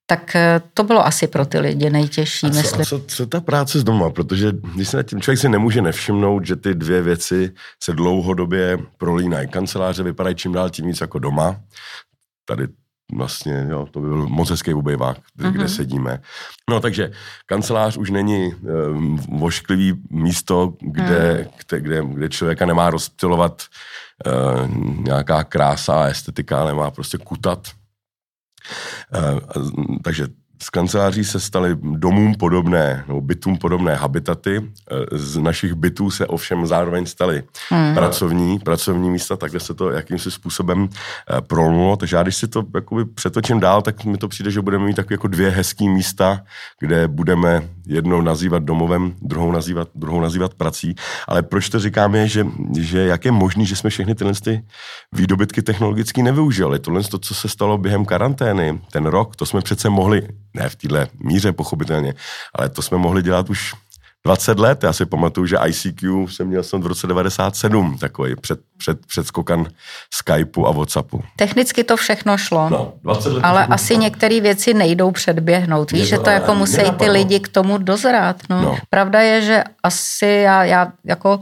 Tak 0.06 0.36
eh, 0.36 0.62
to 0.74 0.84
bylo 0.84 1.06
asi 1.06 1.26
pro 1.26 1.46
ty 1.46 1.58
lidi 1.58 1.90
nejtěžší, 1.90 2.46
a 2.46 2.50
co, 2.50 2.56
myslím. 2.56 2.80
A 2.80 2.84
co, 2.84 3.00
co 3.00 3.26
ta 3.26 3.40
práce 3.40 3.80
z 3.80 3.84
doma? 3.84 4.10
Protože 4.10 4.52
když 4.74 4.88
se 4.88 5.04
tím 5.04 5.20
člověk 5.20 5.40
si 5.40 5.48
nemůže 5.48 5.82
nevšimnout, 5.82 6.46
že 6.46 6.56
ty 6.56 6.74
dvě 6.74 7.02
věci 7.02 7.52
se 7.82 7.92
dlouhodobě 7.92 8.78
prolínají. 8.98 9.48
Kanceláře 9.48 10.02
vypadají 10.02 10.36
čím 10.36 10.52
dál 10.52 10.70
tím 10.70 10.86
víc 10.86 11.00
jako 11.00 11.18
doma. 11.18 11.60
Tady 12.44 12.68
vlastně, 13.12 13.66
jo, 13.70 13.86
to 13.90 14.00
by 14.00 14.08
byl 14.08 14.26
moc 14.28 14.50
hezký 14.50 14.74
obejvák, 14.74 15.18
kde, 15.34 15.50
kde 15.50 15.68
sedíme. 15.68 16.20
No 16.70 16.80
takže 16.80 17.10
kancelář 17.46 17.96
už 17.96 18.10
není 18.10 18.54
um, 18.54 19.16
vošklivý 19.16 20.02
místo, 20.10 20.72
kde, 20.80 21.38
mm. 21.44 21.50
kde, 21.66 21.80
kde, 21.80 22.02
kde 22.14 22.28
člověka 22.28 22.66
nemá 22.66 22.90
rozptilovat 22.90 23.62
uh, 24.26 24.68
nějaká 25.04 25.44
krása 25.44 26.02
a 26.02 26.06
estetika, 26.06 26.60
ale 26.60 26.74
má 26.74 26.90
prostě 26.90 27.18
kutat. 27.18 27.68
Uh, 29.16 29.62
takže 30.02 30.28
z 30.62 30.70
kanceláří 30.70 31.24
se 31.24 31.40
staly 31.40 31.76
domům 31.82 32.34
podobné, 32.34 33.04
nebo 33.08 33.20
bytům 33.20 33.58
podobné 33.58 33.94
habitaty. 33.94 34.56
E, 34.56 35.18
z 35.18 35.36
našich 35.36 35.74
bytů 35.74 36.10
se 36.10 36.26
ovšem 36.26 36.66
zároveň 36.66 37.06
staly 37.06 37.42
hmm. 37.70 37.94
pracovní, 37.94 38.58
pracovní 38.58 39.10
místa, 39.10 39.36
takhle 39.36 39.60
se 39.60 39.74
to 39.74 39.90
jakýmsi 39.90 40.30
způsobem 40.30 40.88
e, 40.88 41.40
prolnulo. 41.40 41.96
Takže 41.96 42.16
já 42.16 42.22
když 42.22 42.36
si 42.36 42.48
to 42.48 42.64
jakoby 42.74 43.04
přetočím 43.04 43.60
dál, 43.60 43.82
tak 43.82 44.04
mi 44.04 44.18
to 44.18 44.28
přijde, 44.28 44.50
že 44.50 44.60
budeme 44.60 44.84
mít 44.84 44.96
takové 44.96 45.14
jako 45.14 45.28
dvě 45.28 45.50
hezké 45.50 45.84
místa, 45.84 46.40
kde 46.80 47.08
budeme 47.08 47.68
jednou 47.86 48.20
nazývat 48.20 48.62
domovem, 48.62 49.14
druhou 49.22 49.52
nazývat, 49.52 49.88
druhou 49.94 50.20
nazývat 50.20 50.54
prací. 50.54 50.94
Ale 51.28 51.42
proč 51.42 51.68
to 51.68 51.80
říkám 51.80 52.14
je, 52.14 52.28
že, 52.28 52.46
že 52.78 52.98
jak 52.98 53.24
je 53.24 53.32
možný, 53.32 53.66
že 53.66 53.76
jsme 53.76 53.90
všechny 53.90 54.14
tyhle 54.14 54.32
ty 54.34 54.62
výdobytky 55.12 55.62
technologicky 55.62 56.22
nevyužili. 56.22 56.78
Tohle, 56.78 57.02
to, 57.02 57.18
co 57.18 57.34
se 57.34 57.48
stalo 57.48 57.78
během 57.78 58.04
karantény, 58.04 58.80
ten 58.92 59.06
rok, 59.06 59.36
to 59.36 59.46
jsme 59.46 59.60
přece 59.60 59.90
mohli 59.90 60.28
ne 60.56 60.68
v 60.68 60.76
téhle 60.76 61.06
míře 61.18 61.52
pochopitelně, 61.52 62.14
ale 62.54 62.68
to 62.68 62.82
jsme 62.82 62.98
mohli 62.98 63.22
dělat 63.22 63.50
už 63.50 63.74
20 64.26 64.58
let. 64.58 64.82
Já 64.82 64.92
si 64.92 65.06
pamatuju, 65.06 65.46
že 65.46 65.56
ICQ 65.66 66.28
jsem 66.28 66.48
měl 66.48 66.62
jsem 66.62 66.80
v 66.80 66.86
roce 66.86 67.06
97, 67.06 67.98
takový 67.98 68.36
před, 68.36 68.60
před, 68.76 69.06
předskokan 69.06 69.66
Skypeu 70.14 70.66
a 70.66 70.72
Whatsappu. 70.72 71.22
Technicky 71.36 71.84
to 71.84 71.96
všechno 71.96 72.38
šlo, 72.38 72.70
no, 72.70 72.92
20 73.02 73.32
let 73.32 73.40
ale 73.44 73.66
asi 73.66 73.96
některé 73.96 74.40
věci 74.40 74.74
nejdou 74.74 75.10
předběhnout. 75.10 75.92
Víš, 75.92 76.08
že 76.08 76.18
to 76.18 76.30
jako 76.30 76.54
musí 76.54 76.82
ty 76.98 77.10
lidi 77.10 77.40
k 77.40 77.48
tomu 77.48 77.78
dozrát. 77.78 78.36
No. 78.50 78.62
No. 78.62 78.76
Pravda 78.90 79.20
je, 79.20 79.42
že 79.42 79.64
asi 79.82 80.26
já, 80.26 80.64
já 80.64 80.92
jako 81.04 81.40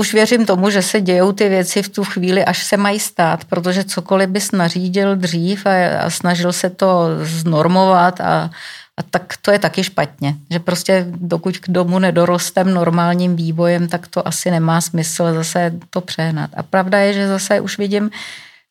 už 0.00 0.14
věřím 0.14 0.46
tomu, 0.46 0.70
že 0.70 0.82
se 0.82 1.00
dějou 1.00 1.32
ty 1.32 1.48
věci 1.48 1.82
v 1.82 1.88
tu 1.88 2.04
chvíli, 2.04 2.44
až 2.44 2.64
se 2.64 2.76
mají 2.76 3.00
stát, 3.00 3.44
protože 3.44 3.84
cokoliv 3.84 4.30
bys 4.30 4.52
nařídil 4.52 5.16
dřív 5.16 5.66
a, 5.66 5.98
a 6.00 6.10
snažil 6.10 6.52
se 6.52 6.70
to 6.70 7.08
znormovat 7.22 8.20
a, 8.20 8.50
a 8.96 9.02
tak 9.10 9.34
to 9.42 9.50
je 9.50 9.58
taky 9.58 9.84
špatně. 9.84 10.34
Že 10.50 10.58
prostě 10.58 11.06
dokud 11.08 11.58
k 11.58 11.68
domu 11.68 11.98
nedorostem 11.98 12.74
normálním 12.74 13.36
vývojem, 13.36 13.88
tak 13.88 14.06
to 14.06 14.28
asi 14.28 14.50
nemá 14.50 14.80
smysl 14.80 15.34
zase 15.34 15.72
to 15.90 16.00
přehnat. 16.00 16.50
A 16.56 16.62
pravda 16.62 16.98
je, 16.98 17.12
že 17.12 17.28
zase 17.28 17.60
už 17.60 17.78
vidím 17.78 18.10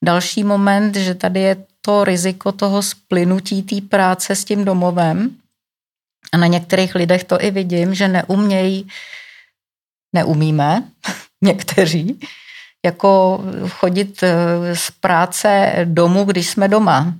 další 0.03 0.43
moment, 0.43 0.95
že 0.95 1.15
tady 1.15 1.39
je 1.39 1.57
to 1.81 2.03
riziko 2.03 2.51
toho 2.51 2.81
splynutí 2.81 3.63
té 3.63 3.81
práce 3.81 4.35
s 4.35 4.45
tím 4.45 4.65
domovem. 4.65 5.29
A 6.33 6.37
na 6.37 6.47
některých 6.47 6.95
lidech 6.95 7.23
to 7.23 7.43
i 7.43 7.51
vidím, 7.51 7.95
že 7.95 8.07
neumějí 8.07 8.87
neumíme, 10.15 10.83
někteří, 11.43 12.19
jako 12.85 13.39
chodit 13.69 14.23
eh, 14.23 14.35
z 14.75 14.91
práce 14.91 15.75
domů, 15.85 16.23
když 16.23 16.49
jsme 16.49 16.67
doma. 16.67 17.13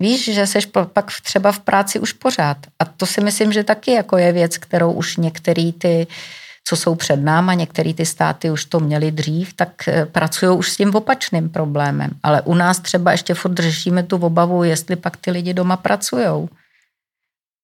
Víš, 0.00 0.34
že 0.34 0.46
seš 0.46 0.66
pak 0.92 1.12
třeba 1.22 1.52
v 1.52 1.58
práci 1.58 2.00
už 2.00 2.12
pořád. 2.12 2.56
A 2.78 2.84
to 2.84 3.06
si 3.06 3.20
myslím, 3.20 3.52
že 3.52 3.64
taky 3.64 3.92
jako 3.92 4.16
je 4.16 4.32
věc, 4.32 4.58
kterou 4.58 4.92
už 4.92 5.16
některý 5.16 5.72
ty, 5.72 6.06
co 6.68 6.76
jsou 6.76 6.94
před 6.94 7.16
náma, 7.16 7.54
některý 7.54 7.94
ty 7.94 8.06
státy 8.06 8.50
už 8.50 8.64
to 8.64 8.80
měli 8.80 9.10
dřív, 9.10 9.52
tak 9.52 9.88
eh, 9.88 10.06
pracují 10.06 10.58
už 10.58 10.70
s 10.70 10.76
tím 10.76 10.94
opačným 10.94 11.48
problémem. 11.48 12.10
Ale 12.22 12.42
u 12.42 12.54
nás 12.54 12.78
třeba 12.78 13.12
ještě 13.12 13.34
furt 13.34 13.58
řešíme 13.58 14.02
tu 14.02 14.16
obavu, 14.16 14.64
jestli 14.64 14.96
pak 14.96 15.16
ty 15.16 15.30
lidi 15.30 15.54
doma 15.54 15.76
pracují. 15.76 16.48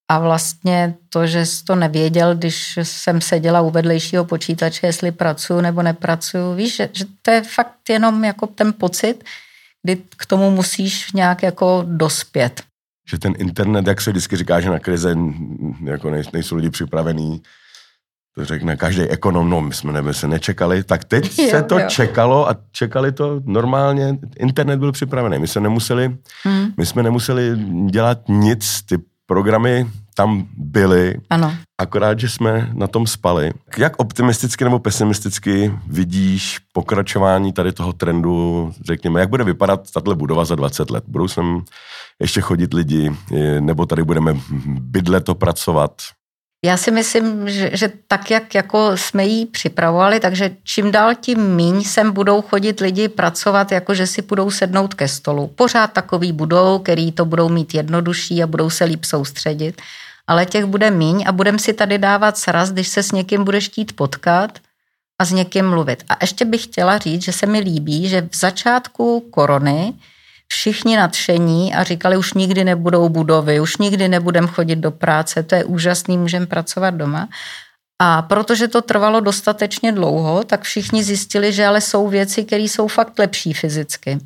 A 0.09 0.19
vlastně 0.19 0.95
to, 1.09 1.27
že 1.27 1.47
jsi 1.47 1.65
to 1.65 1.75
nevěděl, 1.75 2.35
když 2.35 2.79
jsem 2.83 3.21
seděla 3.21 3.61
u 3.61 3.71
vedlejšího 3.71 4.25
počítače, 4.25 4.87
jestli 4.87 5.13
pracuju 5.13 5.61
nebo 5.61 5.83
nepracuju, 5.83 6.55
víš, 6.55 6.77
že, 6.77 6.89
že 6.93 7.05
to 7.23 7.31
je 7.31 7.43
fakt 7.43 7.89
jenom 7.89 8.25
jako 8.25 8.47
ten 8.47 8.73
pocit, 8.73 9.25
kdy 9.83 10.03
k 10.17 10.27
tomu 10.27 10.51
musíš 10.51 11.13
nějak 11.13 11.43
jako 11.43 11.85
dospět. 11.87 12.63
Že 13.11 13.19
ten 13.19 13.35
internet, 13.39 13.87
jak 13.87 14.01
se 14.01 14.11
vždycky 14.11 14.37
říká, 14.37 14.61
že 14.61 14.71
na 14.71 14.79
krize 14.79 15.17
jako 15.85 16.11
nejsou 16.33 16.57
lidi 16.57 16.71
připravení, 16.71 17.43
to 18.35 18.45
řekne 18.45 18.77
každý 18.77 19.03
ekonom, 19.03 19.51
no 19.51 19.61
my 19.61 19.75
jsme 19.75 19.93
nebe 19.93 20.15
se 20.15 20.29
nečekali, 20.29 20.85
tak 20.85 21.05
teď 21.05 21.39
jo, 21.39 21.49
se 21.51 21.63
to 21.63 21.79
jo. 21.79 21.89
čekalo 21.89 22.49
a 22.51 22.57
čekali 22.73 23.13
to 23.13 23.41
normálně, 23.45 24.19
internet 24.39 24.77
byl 24.77 24.93
připravený, 24.93 25.39
my 25.39 25.49
jsme 25.49 25.61
nemuseli, 25.61 26.17
hmm. 26.43 26.73
my 26.77 26.87
jsme 26.87 27.03
nemuseli 27.03 27.59
dělat 27.91 28.19
nic, 28.29 28.83
ty 28.83 28.99
programy 29.33 29.87
tam 30.15 30.47
byly, 30.57 31.15
ano. 31.31 31.55
akorát, 31.81 32.21
že 32.21 32.29
jsme 32.29 32.71
na 32.73 32.87
tom 32.87 33.07
spali. 33.07 33.53
Jak 33.79 33.93
optimisticky 33.99 34.65
nebo 34.65 34.79
pesimisticky 34.79 35.73
vidíš 35.87 36.59
pokračování 36.73 37.53
tady 37.53 37.73
toho 37.73 37.93
trendu, 37.93 38.73
řekněme, 38.85 39.21
jak 39.21 39.29
bude 39.29 39.45
vypadat 39.45 39.91
tato 39.91 40.15
budova 40.15 40.45
za 40.45 40.55
20 40.55 40.91
let? 40.91 41.05
Budou 41.07 41.29
sem 41.29 41.65
ještě 42.21 42.41
chodit 42.41 42.75
lidi, 42.75 43.13
nebo 43.61 43.87
tady 43.87 44.05
budeme 44.05 44.37
bydlet 44.67 45.25
pracovat? 45.33 45.93
Já 46.65 46.77
si 46.77 46.91
myslím, 46.91 47.49
že, 47.49 47.71
že 47.73 47.93
tak, 48.09 48.31
jak 48.31 48.55
jako 48.55 48.97
jsme 48.97 49.25
ji 49.25 49.47
připravovali, 49.47 50.21
takže 50.21 50.51
čím 50.65 50.93
dál 50.93 51.15
tím 51.15 51.55
míň 51.55 51.85
sem 51.85 52.13
budou 52.13 52.43
chodit 52.43 52.81
lidi 52.81 53.09
pracovat, 53.09 53.73
jako 53.73 53.95
že 53.95 54.07
si 54.07 54.23
budou 54.23 54.51
sednout 54.51 54.95
ke 54.95 55.09
stolu. 55.09 55.47
Pořád 55.47 55.93
takový 55.93 56.33
budou, 56.33 56.79
který 56.79 57.13
to 57.13 57.25
budou 57.25 57.49
mít 57.49 57.75
jednodušší 57.75 58.43
a 58.43 58.47
budou 58.47 58.71
se 58.71 58.85
líp 58.85 59.05
soustředit, 59.05 59.83
ale 60.27 60.47
těch 60.47 60.65
bude 60.65 60.91
míň 60.91 61.25
a 61.27 61.33
budeme 61.33 61.59
si 61.59 61.73
tady 61.73 61.99
dávat 61.99 62.39
sraz, 62.39 62.73
když 62.73 62.89
se 62.89 63.03
s 63.03 63.13
někým 63.13 63.45
budeš 63.45 63.69
chtít 63.69 63.97
potkat 63.97 64.59
a 65.19 65.25
s 65.25 65.33
někým 65.33 65.69
mluvit. 65.69 66.05
A 66.09 66.17
ještě 66.21 66.45
bych 66.45 66.65
chtěla 66.65 66.99
říct, 66.99 67.23
že 67.23 67.33
se 67.33 67.47
mi 67.47 67.59
líbí, 67.59 68.09
že 68.09 68.29
v 68.31 68.37
začátku 68.37 69.21
korony 69.31 69.95
všichni 70.63 70.97
nadšení 70.97 71.75
a 71.75 71.83
říkali, 71.83 72.17
už 72.17 72.35
nikdy 72.35 72.65
nebudou 72.65 73.09
budovy, 73.09 73.61
už 73.61 73.77
nikdy 73.77 74.09
nebudem 74.09 74.47
chodit 74.47 74.77
do 74.77 74.91
práce, 74.91 75.43
to 75.43 75.55
je 75.55 75.65
úžasný, 75.65 76.19
můžeme 76.19 76.47
pracovat 76.47 76.95
doma. 76.95 77.29
A 78.03 78.23
protože 78.23 78.69
to 78.69 78.83
trvalo 78.83 79.21
dostatečně 79.21 79.93
dlouho, 79.93 80.45
tak 80.45 80.63
všichni 80.63 81.03
zjistili, 81.03 81.53
že 81.53 81.67
ale 81.67 81.81
jsou 81.81 82.09
věci, 82.09 82.45
které 82.45 82.63
jsou 82.63 82.89
fakt 82.89 83.19
lepší 83.19 83.53
fyzicky. 83.53 84.19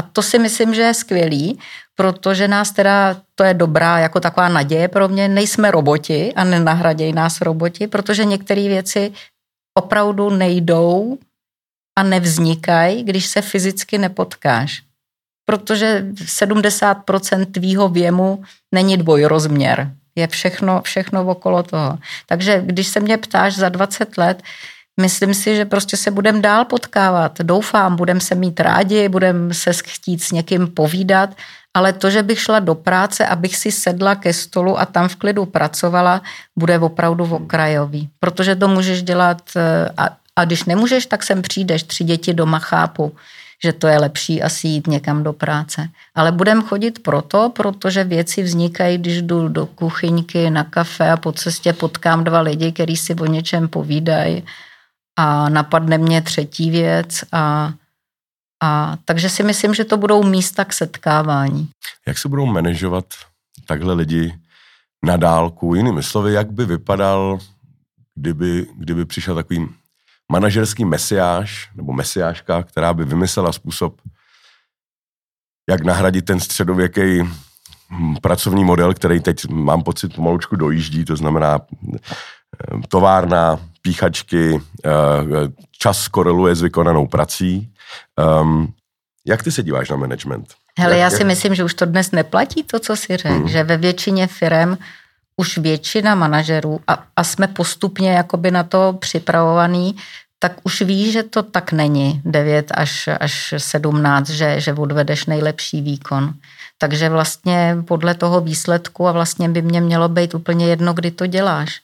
A 0.00 0.02
to 0.02 0.22
si 0.22 0.38
myslím, 0.38 0.74
že 0.74 0.82
je 0.82 0.94
skvělý, 0.94 1.58
protože 1.94 2.48
nás 2.48 2.72
teda, 2.72 3.16
to 3.34 3.44
je 3.44 3.54
dobrá 3.54 3.98
jako 3.98 4.20
taková 4.20 4.48
naděje 4.48 4.88
pro 4.88 5.08
mě, 5.08 5.28
nejsme 5.28 5.70
roboti 5.70 6.34
a 6.34 6.44
nenahradějí 6.44 7.12
nás 7.12 7.40
roboti, 7.40 7.86
protože 7.86 8.24
některé 8.24 8.68
věci 8.68 9.12
opravdu 9.78 10.30
nejdou 10.30 11.18
a 11.98 12.02
nevznikají, 12.02 13.02
když 13.02 13.26
se 13.26 13.42
fyzicky 13.42 13.98
nepotkáš. 13.98 14.82
Protože 15.44 16.06
70% 16.14 17.46
tvýho 17.46 17.88
věmu 17.88 18.42
není 18.74 18.96
dvojrozměr. 18.96 19.92
Je 20.16 20.26
všechno, 20.26 20.82
všechno 20.82 21.24
okolo 21.24 21.62
toho. 21.62 21.98
Takže 22.26 22.62
když 22.66 22.86
se 22.88 23.00
mě 23.00 23.18
ptáš 23.18 23.54
za 23.54 23.68
20 23.68 24.18
let, 24.18 24.42
myslím 25.00 25.34
si, 25.34 25.56
že 25.56 25.64
prostě 25.64 25.96
se 25.96 26.10
budeme 26.10 26.40
dál 26.40 26.64
potkávat. 26.64 27.40
Doufám, 27.40 27.96
budeme 27.96 28.20
se 28.20 28.34
mít 28.34 28.60
rádi, 28.60 29.08
budeme 29.08 29.54
se 29.54 29.72
chtít 29.72 30.22
s 30.22 30.32
někým 30.32 30.66
povídat, 30.66 31.30
ale 31.74 31.92
to, 31.92 32.10
že 32.10 32.22
bych 32.22 32.40
šla 32.40 32.58
do 32.58 32.74
práce, 32.74 33.26
abych 33.26 33.56
si 33.56 33.72
sedla 33.72 34.14
ke 34.14 34.32
stolu 34.32 34.80
a 34.80 34.86
tam 34.86 35.08
v 35.08 35.16
klidu 35.16 35.46
pracovala, 35.46 36.22
bude 36.58 36.78
opravdu 36.78 37.24
okrajový. 37.24 38.08
Protože 38.20 38.56
to 38.56 38.68
můžeš 38.68 39.02
dělat 39.02 39.42
eh, 39.56 39.88
a, 39.96 40.16
a 40.36 40.44
když 40.44 40.64
nemůžeš, 40.64 41.06
tak 41.06 41.22
sem 41.22 41.42
přijdeš, 41.42 41.82
tři 41.82 42.04
děti 42.04 42.34
doma 42.34 42.58
chápu 42.58 43.12
že 43.62 43.72
to 43.72 43.86
je 43.86 43.98
lepší 43.98 44.42
asi 44.42 44.68
jít 44.68 44.86
někam 44.86 45.22
do 45.22 45.32
práce. 45.32 45.88
Ale 46.14 46.32
budem 46.32 46.62
chodit 46.62 47.02
proto, 47.02 47.52
protože 47.56 48.04
věci 48.04 48.42
vznikají, 48.42 48.98
když 48.98 49.22
jdu 49.22 49.48
do 49.48 49.66
kuchyňky 49.66 50.50
na 50.50 50.64
kafe 50.64 51.10
a 51.10 51.16
po 51.16 51.32
cestě 51.32 51.72
potkám 51.72 52.24
dva 52.24 52.40
lidi, 52.40 52.72
kteří 52.72 52.96
si 52.96 53.14
o 53.14 53.26
něčem 53.26 53.68
povídají 53.68 54.44
a 55.16 55.48
napadne 55.48 55.98
mě 55.98 56.22
třetí 56.22 56.70
věc 56.70 57.24
a, 57.32 57.72
a 58.62 58.96
takže 59.04 59.28
si 59.28 59.42
myslím, 59.42 59.74
že 59.74 59.84
to 59.84 59.96
budou 59.96 60.22
místa 60.22 60.64
k 60.64 60.72
setkávání. 60.72 61.68
Jak 62.06 62.18
se 62.18 62.28
budou 62.28 62.46
manažovat 62.46 63.04
takhle 63.66 63.94
lidi 63.94 64.34
na 65.04 65.16
dálku? 65.16 65.74
Jinými 65.74 66.02
slovy, 66.02 66.32
jak 66.32 66.52
by 66.52 66.64
vypadal, 66.64 67.38
kdyby, 68.14 68.66
kdyby 68.76 69.04
přišel 69.04 69.34
takový 69.34 69.68
manažerský 70.32 70.84
mesiáš 70.84 71.70
nebo 71.74 71.92
mesiáška, 71.92 72.62
která 72.62 72.94
by 72.94 73.04
vymyslela 73.04 73.52
způsob, 73.52 74.00
jak 75.70 75.84
nahradit 75.84 76.24
ten 76.24 76.40
středověký 76.40 77.22
hm, 77.22 78.16
pracovní 78.22 78.64
model, 78.64 78.94
který 78.94 79.20
teď 79.20 79.48
mám 79.48 79.82
pocit 79.82 80.14
pomalučku 80.14 80.56
dojíždí, 80.56 81.04
to 81.04 81.16
znamená 81.16 81.60
hm, 81.82 81.96
továrna, 82.88 83.60
píchačky, 83.82 84.60
eh, 84.84 84.90
čas 85.78 86.08
koreluje 86.08 86.54
s 86.54 86.62
vykonanou 86.62 87.06
prací. 87.06 87.72
Ehm, 88.18 88.68
jak 89.26 89.42
ty 89.42 89.52
se 89.52 89.62
díváš 89.62 89.90
na 89.90 89.96
management? 89.96 90.54
Hele, 90.78 90.98
já 90.98 91.10
si 91.10 91.24
myslím, 91.24 91.54
že 91.54 91.64
už 91.64 91.74
to 91.74 91.86
dnes 91.86 92.10
neplatí 92.10 92.62
to, 92.62 92.78
co 92.80 92.96
si 92.96 93.16
řekl, 93.16 93.34
hmm. 93.34 93.48
že 93.48 93.64
ve 93.64 93.76
většině 93.76 94.26
firm 94.26 94.76
už 95.36 95.58
většina 95.58 96.14
manažerů 96.14 96.80
a, 96.86 97.04
a 97.16 97.24
jsme 97.24 97.48
postupně 97.48 98.12
jakoby 98.12 98.50
na 98.50 98.62
to 98.62 98.92
připravovaný, 98.98 99.96
tak 100.38 100.52
už 100.64 100.82
ví, 100.82 101.12
že 101.12 101.22
to 101.22 101.42
tak 101.42 101.72
není 101.72 102.22
9 102.24 102.72
až, 102.74 103.08
až 103.20 103.54
17, 103.58 104.28
že, 104.28 104.60
že 104.60 104.72
odvedeš 104.72 105.26
nejlepší 105.26 105.80
výkon. 105.80 106.34
Takže 106.78 107.08
vlastně 107.08 107.76
podle 107.84 108.14
toho 108.14 108.40
výsledku 108.40 109.08
a 109.08 109.12
vlastně 109.12 109.48
by 109.48 109.62
mě 109.62 109.80
mělo 109.80 110.08
být 110.08 110.34
úplně 110.34 110.66
jedno, 110.66 110.94
kdy 110.94 111.10
to 111.10 111.26
děláš. 111.26 111.80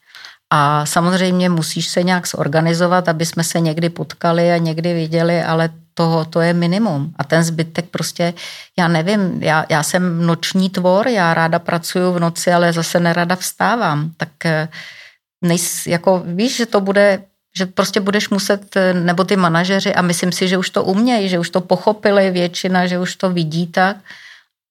A 0.53 0.87
samozřejmě 0.87 1.49
musíš 1.49 1.89
se 1.89 2.03
nějak 2.03 2.29
zorganizovat, 2.29 3.09
aby 3.09 3.27
jsme 3.27 3.45
se 3.45 3.61
někdy 3.61 3.89
potkali 3.89 4.53
a 4.53 4.57
někdy 4.57 4.95
viděli, 4.95 5.43
ale 5.43 5.69
toho, 5.95 6.25
to 6.25 6.41
je 6.41 6.53
minimum. 6.53 7.13
A 7.17 7.25
ten 7.25 7.45
zbytek 7.45 7.85
prostě, 7.91 8.35
já 8.79 8.89
nevím, 8.89 9.43
já, 9.43 9.67
já 9.69 9.83
jsem 9.83 10.27
noční 10.27 10.71
tvor, 10.71 11.09
já 11.09 11.35
ráda 11.35 11.59
pracuju 11.59 12.13
v 12.13 12.21
noci, 12.21 12.53
ale 12.53 12.73
zase 12.73 13.01
nerada 13.01 13.37
vstávám. 13.37 14.11
Tak 14.17 14.47
eh, 14.47 14.69
nejs, 15.43 15.87
jako 15.87 16.23
víš, 16.27 16.57
že 16.57 16.67
to 16.67 16.81
bude, 16.81 17.23
že 17.57 17.67
prostě 17.67 18.01
budeš 18.01 18.29
muset, 18.29 18.77
eh, 18.77 18.95
nebo 18.95 19.25
ty 19.25 19.37
manažeři, 19.37 19.95
a 19.95 20.03
myslím 20.03 20.33
si, 20.33 20.49
že 20.49 20.59
už 20.59 20.71
to 20.71 20.85
umějí, 20.85 21.29
že 21.29 21.39
už 21.39 21.51
to 21.51 21.61
pochopili 21.61 22.31
většina, 22.31 22.87
že 22.87 22.99
už 22.99 23.17
to 23.17 23.31
vidí 23.31 23.67
tak. 23.67 23.97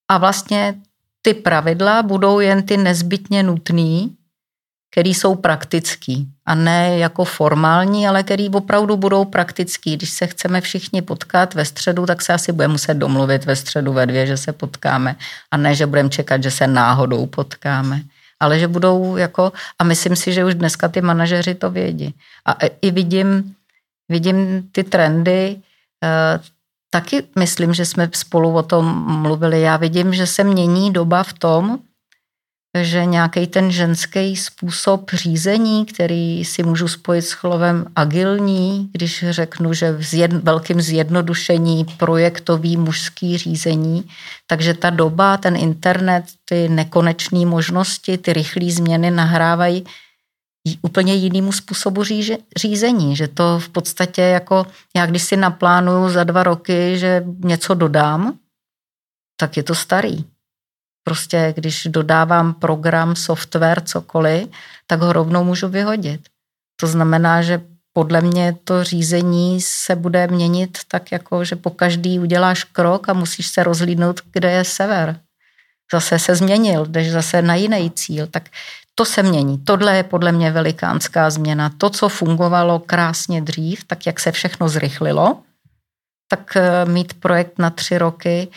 A 0.08 0.18
vlastně 0.18 0.76
ty 1.22 1.34
pravidla 1.34 2.04
budou 2.04 2.40
jen 2.40 2.64
ty 2.64 2.78
nezbytně 2.78 3.44
nutný, 3.44 4.16
který 4.92 5.14
jsou 5.14 5.36
praktický 5.36 6.28
a 6.46 6.56
ne 6.56 6.98
jako 6.98 7.26
formální, 7.26 8.08
ale 8.08 8.24
který 8.24 8.50
opravdu 8.50 8.98
budou 8.98 9.26
praktický. 9.26 9.98
Když 9.98 10.10
se 10.10 10.28
chceme 10.28 10.62
všichni 10.62 11.02
potkat 11.02 11.54
ve 11.54 11.66
středu, 11.66 12.06
tak 12.06 12.22
se 12.22 12.34
asi 12.34 12.52
budeme 12.52 12.72
muset 12.72 12.94
domluvit 12.94 13.46
ve 13.46 13.56
středu 13.56 13.94
ve 13.94 14.06
dvě, 14.06 14.28
že 14.28 14.38
se 14.38 14.54
potkáme 14.54 15.16
a 15.52 15.58
ne, 15.58 15.76
že 15.76 15.86
budeme 15.86 16.10
čekat, 16.10 16.44
že 16.44 16.52
se 16.52 16.68
náhodou 16.68 17.26
potkáme. 17.26 18.02
Ale 18.40 18.60
že 18.60 18.68
budou 18.68 19.18
jako, 19.18 19.52
a 19.80 19.84
myslím 19.84 20.16
si, 20.16 20.34
že 20.34 20.46
už 20.46 20.56
dneska 20.56 20.88
ty 20.88 21.02
manažeři 21.02 21.56
to 21.56 21.72
vědí. 21.72 22.16
A 22.46 22.54
i 22.82 22.92
vidím, 22.92 23.56
vidím 24.10 24.70
ty 24.72 24.84
trendy, 24.84 25.58
eh, 26.04 26.40
taky 26.90 27.24
myslím, 27.40 27.74
že 27.74 27.86
jsme 27.86 28.10
spolu 28.14 28.54
o 28.54 28.64
tom 28.64 28.86
mluvili. 29.22 29.62
Já 29.62 29.78
vidím, 29.78 30.14
že 30.14 30.28
se 30.28 30.44
mění 30.44 30.94
doba 30.94 31.24
v 31.24 31.34
tom, 31.34 31.80
že 32.78 33.06
nějaký 33.06 33.48
ten 33.48 33.72
ženský 33.72 34.36
způsob 34.36 35.12
řízení, 35.14 35.86
který 35.86 36.46
si 36.46 36.64
můžu 36.64 36.88
spojit 36.88 37.22
s 37.22 37.30
slovem 37.30 37.86
agilní, 37.96 38.90
když 38.94 39.26
řeknu, 39.30 39.74
že 39.74 39.92
v 39.92 40.04
zjed, 40.04 40.32
velkým 40.32 40.82
zjednodušení 40.82 41.86
projektový 41.86 42.78
mužský 42.78 43.38
řízení, 43.38 44.10
takže 44.48 44.74
ta 44.74 44.90
doba, 44.90 45.38
ten 45.38 45.56
internet, 45.56 46.26
ty 46.46 46.70
nekonečné 46.70 47.46
možnosti, 47.46 48.18
ty 48.18 48.34
rychlé 48.34 48.72
změny 48.72 49.12
nahrávají 49.12 49.86
úplně 50.82 51.14
jinému 51.14 51.52
způsobu 51.52 52.04
říže, 52.04 52.38
řízení, 52.58 53.16
že 53.16 53.28
to 53.28 53.60
v 53.60 53.70
podstatě 53.70 54.22
jako, 54.22 54.68
já 54.96 55.06
když 55.06 55.24
si 55.24 55.38
naplánuju 55.38 56.10
za 56.10 56.24
dva 56.24 56.44
roky, 56.44 56.98
že 56.98 57.24
něco 57.40 57.74
dodám, 57.74 58.38
tak 59.40 59.58
je 59.58 59.64
to 59.64 59.76
starý. 59.76 60.24
Prostě 61.10 61.54
když 61.56 61.88
dodávám 61.90 62.54
program, 62.54 63.16
software, 63.16 63.82
cokoliv, 63.82 64.48
tak 64.88 65.02
ho 65.02 65.14
rovnou 65.14 65.44
můžu 65.44 65.68
vyhodit. 65.68 66.22
To 66.80 66.88
znamená, 66.88 67.42
že 67.42 67.62
podle 67.94 68.22
mě 68.22 68.56
to 68.64 68.84
řízení 68.84 69.62
se 69.62 69.96
bude 69.96 70.28
měnit 70.28 70.78
tak, 70.88 71.12
jako 71.12 71.46
že 71.46 71.56
po 71.56 71.70
každý 71.70 72.20
uděláš 72.20 72.64
krok 72.64 73.10
a 73.10 73.14
musíš 73.14 73.48
se 73.48 73.64
rozlídnout, 73.64 74.22
kde 74.32 74.52
je 74.52 74.64
sever. 74.64 75.20
Zase 75.94 76.20
se 76.20 76.36
změnil, 76.36 76.86
jdeš 76.86 77.12
zase 77.12 77.42
na 77.42 77.56
jiný 77.56 77.92
cíl. 77.92 78.28
Tak 78.28 78.50
to 78.96 79.06
se 79.06 79.24
mění. 79.24 79.58
Tohle 79.58 79.98
je 79.98 80.04
podle 80.04 80.32
mě 80.32 80.52
velikánská 80.52 81.30
změna. 81.30 81.70
To, 81.78 81.90
co 81.90 82.10
fungovalo 82.10 82.80
krásně 82.80 83.42
dřív, 83.42 83.84
tak 83.84 84.06
jak 84.06 84.20
se 84.20 84.32
všechno 84.32 84.70
zrychlilo, 84.70 85.42
tak 86.28 86.56
eh, 86.56 86.86
mít 86.86 87.14
projekt 87.14 87.60
na 87.60 87.70
tři 87.70 87.98
roky 87.98 88.48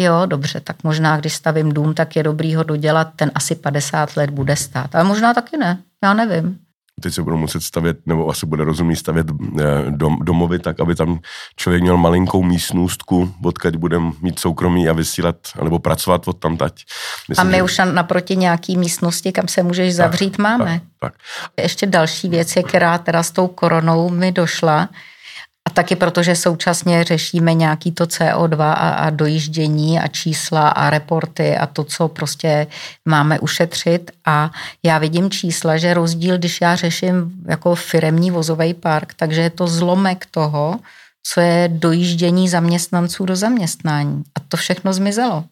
jo, 0.00 0.26
dobře, 0.26 0.60
tak 0.60 0.76
možná, 0.84 1.16
když 1.16 1.34
stavím 1.34 1.72
dům, 1.72 1.94
tak 1.94 2.16
je 2.16 2.22
dobrý 2.22 2.54
ho 2.54 2.62
dodělat, 2.62 3.08
ten 3.16 3.30
asi 3.34 3.54
50 3.54 4.16
let 4.16 4.30
bude 4.30 4.56
stát. 4.56 4.94
Ale 4.94 5.04
možná 5.04 5.34
taky 5.34 5.56
ne, 5.56 5.78
já 6.04 6.14
nevím. 6.14 6.58
Teď 7.02 7.14
se 7.14 7.22
budou 7.22 7.36
muset 7.36 7.62
stavět, 7.62 7.96
nebo 8.06 8.28
asi 8.28 8.46
bude 8.46 8.64
rozumný 8.64 8.96
stavět 8.96 9.26
eh, 9.30 9.64
dom, 9.90 10.18
domovy 10.22 10.58
tak, 10.58 10.80
aby 10.80 10.94
tam 10.94 11.18
člověk 11.56 11.82
měl 11.82 11.96
malinkou 11.96 12.42
místnůstku, 12.42 13.34
odkud 13.44 13.76
bude 13.76 13.98
mít 14.22 14.38
soukromí 14.38 14.88
a 14.88 14.92
vysílat, 14.92 15.36
nebo 15.62 15.78
pracovat 15.78 16.28
od 16.28 16.38
tam 16.38 16.56
tať. 16.56 16.84
Myslím, 17.28 17.46
a 17.46 17.50
my 17.50 17.56
že... 17.56 17.62
už 17.62 17.80
naproti 17.92 18.36
nějaký 18.36 18.76
místnosti, 18.76 19.32
kam 19.32 19.48
se 19.48 19.62
můžeš 19.62 19.94
zavřít, 19.94 20.30
tak, 20.30 20.38
máme. 20.38 20.80
Tak, 20.98 21.12
tak. 21.12 21.62
Ještě 21.62 21.86
další 21.86 22.28
věc, 22.28 22.56
je, 22.56 22.62
která 22.62 22.98
teda 22.98 23.22
s 23.22 23.30
tou 23.30 23.46
koronou 23.46 24.08
mi 24.08 24.32
došla, 24.32 24.88
a 25.70 25.72
taky 25.72 25.96
protože 25.96 26.36
současně 26.36 27.04
řešíme 27.04 27.54
nějaký 27.54 27.92
to 27.92 28.04
CO2 28.04 28.60
a, 28.60 28.74
a 28.74 29.10
dojíždění 29.10 30.00
a 30.00 30.08
čísla 30.08 30.68
a 30.68 30.90
reporty 30.90 31.56
a 31.56 31.66
to, 31.66 31.84
co 31.84 32.08
prostě 32.08 32.66
máme 33.08 33.38
ušetřit. 33.40 34.10
A 34.24 34.50
já 34.82 34.98
vidím 34.98 35.30
čísla, 35.30 35.76
že 35.76 35.94
rozdíl, 35.94 36.38
když 36.38 36.60
já 36.60 36.76
řeším 36.76 37.32
jako 37.48 37.74
firemní 37.74 38.30
vozový 38.30 38.74
park, 38.74 39.14
takže 39.14 39.40
je 39.40 39.50
to 39.50 39.66
zlomek 39.66 40.26
toho, 40.30 40.80
co 41.22 41.40
je 41.40 41.68
dojíždění 41.72 42.48
zaměstnanců 42.48 43.26
do 43.26 43.36
zaměstnání. 43.36 44.22
A 44.34 44.40
to 44.48 44.56
všechno 44.56 44.92
zmizelo. 44.92 45.44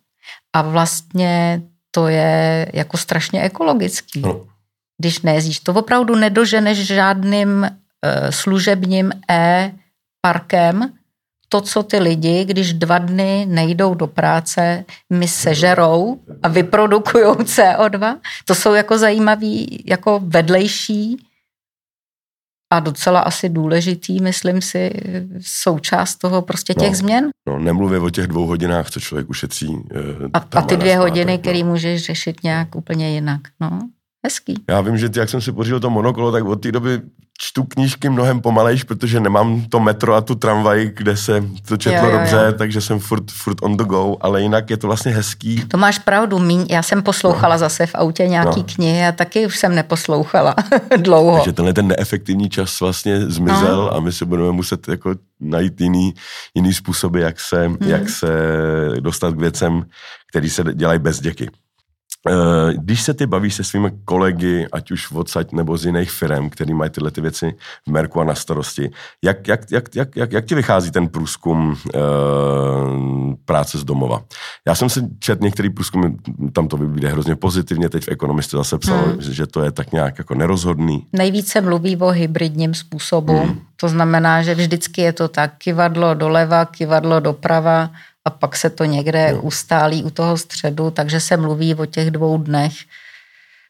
A 0.53 0.63
vlastně 0.63 1.63
to 1.91 2.09
je 2.09 2.67
jako 2.73 2.97
strašně 2.97 3.43
ekologický. 3.43 4.21
No. 4.21 4.47
Když 4.99 5.23
nejezdíš, 5.23 5.61
to 5.61 5.73
opravdu 5.73 6.15
nedoženeš 6.15 6.87
žádným 6.87 7.49
uh, 7.63 8.31
služebním 8.31 9.13
e 9.31 9.73
parkem 10.21 10.93
to, 11.49 11.61
co 11.61 11.83
ty 11.83 11.99
lidi, 11.99 12.45
když 12.45 12.73
dva 12.73 12.99
dny 12.99 13.47
nejdou 13.49 13.95
do 13.95 14.07
práce, 14.07 14.85
mi 15.13 15.29
sežerou 15.29 16.21
a 16.43 16.49
vyprodukují 16.49 17.25
CO2, 17.25 18.17
to 18.45 18.55
jsou 18.55 18.75
jako 18.75 18.99
zajímavý, 18.99 19.85
jako 19.87 20.21
vedlejší 20.25 21.25
a 22.73 22.81
docela 22.81 23.21
asi 23.21 23.49
důležitý, 23.49 24.21
myslím 24.21 24.63
si, 24.63 24.93
součást 25.41 26.17
toho 26.17 26.43
prostě 26.43 26.75
těch 26.75 26.91
No. 26.91 26.95
změn. 26.97 27.29
No, 27.49 27.59
nemluvě 27.59 27.99
o 27.99 28.11
těch 28.11 28.27
dvou 28.27 28.47
hodinách, 28.47 28.91
co 28.91 29.01
člověk 29.01 29.31
ušetří. 29.31 29.77
eh, 29.91 29.97
A, 30.35 30.39
a 30.39 30.63
ty 30.63 30.77
dvě 30.77 30.97
hodiny, 30.99 31.33
no. 31.33 31.39
které 31.39 31.65
můžeš 31.65 32.05
řešit 32.05 32.37
nějak 32.45 32.75
úplně 32.75 33.15
jinak. 33.15 33.41
No, 33.61 33.89
hezký. 34.25 34.55
Já 34.69 34.81
vím, 34.81 34.99
že 34.99 35.09
ty, 35.09 35.19
jak 35.19 35.29
jsem 35.29 35.41
si 35.41 35.53
pořídil 35.53 35.81
to 35.81 35.91
monokolo, 35.91 36.33
tak 36.33 36.45
od 36.45 36.57
té 36.63 36.73
doby 36.73 37.01
čtu 37.41 37.65
knížky 37.65 38.09
mnohem 38.09 38.41
pomalejš, 38.41 38.85
protože 38.85 39.21
nemám 39.21 39.65
to 39.69 39.81
metro 39.81 40.15
a 40.15 40.21
tu 40.21 40.35
tramvaj, 40.35 40.91
kde 40.97 41.17
se 41.17 41.45
to 41.69 41.77
četlo 41.77 41.99
Jo, 42.09 42.13
jo, 42.13 42.19
dobře, 42.19 42.43
jo. 42.47 42.53
takže 42.59 42.81
jsem 42.81 42.99
furt, 42.99 43.31
furt 43.31 43.57
on 43.63 43.77
the 43.77 43.85
go, 43.85 44.17
ale 44.21 44.43
jinak 44.43 44.71
je 44.71 44.77
to 44.77 44.87
vlastně 44.87 45.13
hezký. 45.13 45.65
To 45.69 45.79
máš 45.79 45.99
pravdu, 45.99 46.39
míň, 46.39 46.67
já 46.71 46.83
jsem 46.83 47.03
poslouchala 47.03 47.55
no. 47.55 47.59
zase 47.59 47.87
v 47.87 47.95
autě 47.95 48.29
nějaký 48.29 48.61
No. 48.61 48.67
knihy 48.75 49.07
a 49.07 49.13
taky 49.13 49.47
už 49.47 49.59
jsem 49.59 49.75
neposlouchala 49.75 50.55
dlouho. 50.97 51.37
Takže 51.37 51.53
tenhle 51.53 51.73
ten 51.75 51.89
neefektivní 51.89 52.49
čas 52.49 52.81
vlastně 52.81 53.21
zmizel 53.21 53.91
a 53.95 54.01
my 54.01 54.13
si 54.13 54.25
budeme 54.25 54.53
muset 54.53 54.89
jako 54.89 55.15
najít 55.41 55.81
jiný, 55.81 56.15
jiný 56.55 56.75
způsoby, 56.75 57.23
jak 57.23 57.41
se, 57.41 57.67
Hmm. 57.67 57.77
jak 57.81 58.09
se 58.09 58.29
dostat 59.01 59.35
k 59.35 59.41
věcem, 59.41 59.85
které 60.31 60.51
se 60.51 60.65
dělají 60.75 60.99
bez 60.99 61.21
děky. 61.21 61.51
Eh, 62.27 62.75
Když 62.75 63.03
se 63.03 63.15
ty 63.15 63.27
bavíš 63.27 63.55
se 63.55 63.65
svými 63.65 63.91
kolegy, 64.05 64.67
ať 64.73 64.91
už 64.91 65.13
odsaď 65.13 65.53
nebo 65.53 65.77
z 65.77 65.87
jiných 65.87 66.11
firm, 66.11 66.51
který 66.51 66.75
mají 66.75 66.91
tyhle 66.91 67.11
ty 67.11 67.21
věci 67.21 67.55
v 67.87 67.91
Merku 67.91 68.21
a 68.21 68.25
na 68.25 68.35
starosti, 68.35 68.91
jak, 69.25 69.49
jak, 69.49 69.61
jak, 69.71 69.95
jak, 69.95 70.17
jak, 70.17 70.33
jak 70.33 70.45
ti 70.45 70.55
vychází 70.55 70.91
ten 70.91 71.09
průzkum 71.09 71.69
uh, 71.69 73.35
práce 73.45 73.79
z 73.79 73.85
domova? 73.85 74.23
Já 74.67 74.75
jsem 74.75 74.89
si 74.89 75.01
čet 75.19 75.41
některý 75.41 75.71
průzkum, 75.71 76.17
tam 76.53 76.69
to 76.69 76.77
vyjde 76.77 77.09
hrozně 77.09 77.37
pozitivně, 77.37 77.89
teď 77.89 78.05
v 78.05 78.09
Ekonomistě 78.09 78.57
zase 78.57 78.79
psal, 78.79 78.99
hmm. 78.99 79.17
že 79.21 79.47
to 79.47 79.63
je 79.63 79.73
tak 79.73 79.93
nějak 79.93 80.19
jako 80.19 80.35
nerozhodný. 80.35 81.07
Nejvíce 81.13 81.61
mluví 81.61 81.97
o 81.97 82.09
hybridním 82.09 82.75
způsobu. 82.75 83.39
Hmm. 83.39 83.61
To 83.77 83.89
znamená, 83.89 84.43
že 84.43 84.55
vždycky 84.55 85.01
je 85.01 85.13
to 85.13 85.29
tak 85.29 85.53
kivadlo 85.59 86.15
doleva, 86.15 86.65
kivadlo 86.65 87.21
doprava 87.21 87.91
a 88.29 88.31
pak 88.31 88.57
se 88.57 88.71
to 88.71 88.85
někde 88.85 89.31
Jo. 89.31 89.41
ustálí 89.41 90.05
u 90.05 90.11
toho 90.11 90.37
středu, 90.37 90.91
takže 90.91 91.21
se 91.21 91.37
mluví 91.37 91.75
o 91.75 91.87
těch 91.87 92.11
dvou 92.11 92.39
dnech. 92.39 92.75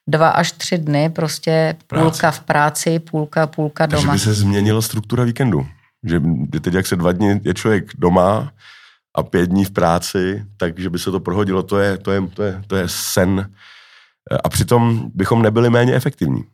Dva 0.07 0.29
až 0.29 0.53
tři 0.53 0.79
dny, 0.79 1.11
prostě 1.11 1.77
půlka 1.87 2.31
v 2.31 2.40
práci, 2.40 2.99
půlka, 2.99 3.47
půlka 3.47 3.87
Takže 3.87 4.03
doma. 4.03 4.12
by 4.12 4.18
se 4.18 4.35
změnila 4.35 4.83
struktura 4.83 5.25
víkendu. 5.25 5.66
Že 6.05 6.21
teď, 6.61 6.75
jak 6.75 6.87
se 6.87 6.97
dva 6.97 7.12
dny 7.12 7.40
je 7.44 7.55
člověk 7.55 7.85
doma 7.99 8.53
a 9.14 9.23
pět 9.23 9.47
dní 9.51 9.64
v 9.64 9.71
práci, 9.71 10.44
takže 10.57 10.90
by 10.90 10.99
se 10.99 11.11
to 11.11 11.21
prohodilo, 11.21 11.62
to 11.62 11.79
je, 11.79 11.99
to 11.99 12.12
je, 12.12 12.21
to 12.35 12.42
je, 12.42 12.62
to 12.66 12.77
je 12.77 12.85
sen. 12.87 13.51
A 14.44 14.49
přitom 14.49 15.11
bychom 15.14 15.42
nebyli 15.42 15.71
méně 15.71 15.94
efektivní. 15.94 16.44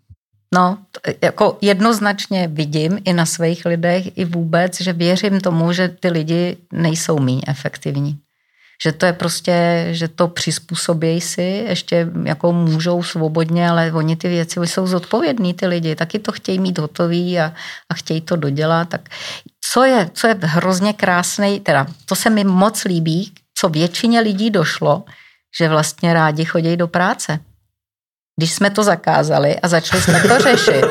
No, 0.55 0.79
jako 1.23 1.59
jednoznačně 1.61 2.49
vidím 2.49 2.99
i 3.05 3.13
na 3.13 3.27
svých 3.27 3.65
lidech, 3.65 4.19
i 4.19 4.25
vůbec, 4.25 4.81
že 4.81 4.93
věřím 4.93 5.41
tomu, 5.41 5.73
že 5.73 5.89
ty 5.89 6.09
lidi 6.09 6.57
nejsou 6.73 7.19
méně 7.19 7.43
efektivní. 7.49 8.19
Že 8.85 8.93
to 8.93 9.07
je 9.07 9.13
prostě, 9.13 9.89
že 9.91 10.09
to 10.09 10.29
přizpůsobějí 10.29 11.21
si, 11.21 11.65
ještě 11.69 12.09
jako 12.25 12.53
můžou 12.53 13.03
svobodně, 13.03 13.71
ale 13.71 13.93
oni 13.93 14.17
ty 14.17 14.29
věci 14.29 14.61
oni 14.61 14.69
jsou 14.69 14.87
zodpovědní, 14.87 15.55
ty 15.55 15.67
lidi, 15.67 15.97
taky 15.97 16.19
to 16.19 16.33
chtějí 16.33 16.59
mít 16.59 16.79
hotový 16.79 17.39
a, 17.39 17.53
a 17.89 17.95
chtějí 17.95 18.21
to 18.21 18.37
dodělat. 18.37 18.89
Tak 18.89 19.09
co 19.61 19.85
je, 19.85 20.11
co 20.13 20.27
je 20.27 20.37
hrozně 20.41 20.93
krásný, 20.93 21.61
teda 21.61 21.87
to 22.05 22.15
se 22.15 22.31
mi 22.31 22.45
moc 22.45 22.85
líbí, 22.85 23.33
co 23.55 23.69
většině 23.69 24.21
lidí 24.21 24.51
došlo, 24.51 25.05
že 25.59 25.69
vlastně 25.69 26.15
rádi 26.15 26.45
chodí 26.45 26.77
do 26.77 26.89
práce 26.89 27.41
když 28.37 28.53
jsme 28.53 28.71
to 28.71 28.85
zakázali 28.85 29.61
a 29.61 29.69
začali 29.69 30.03
jsme 30.03 30.21
to 30.21 30.39
řešit, 30.39 30.85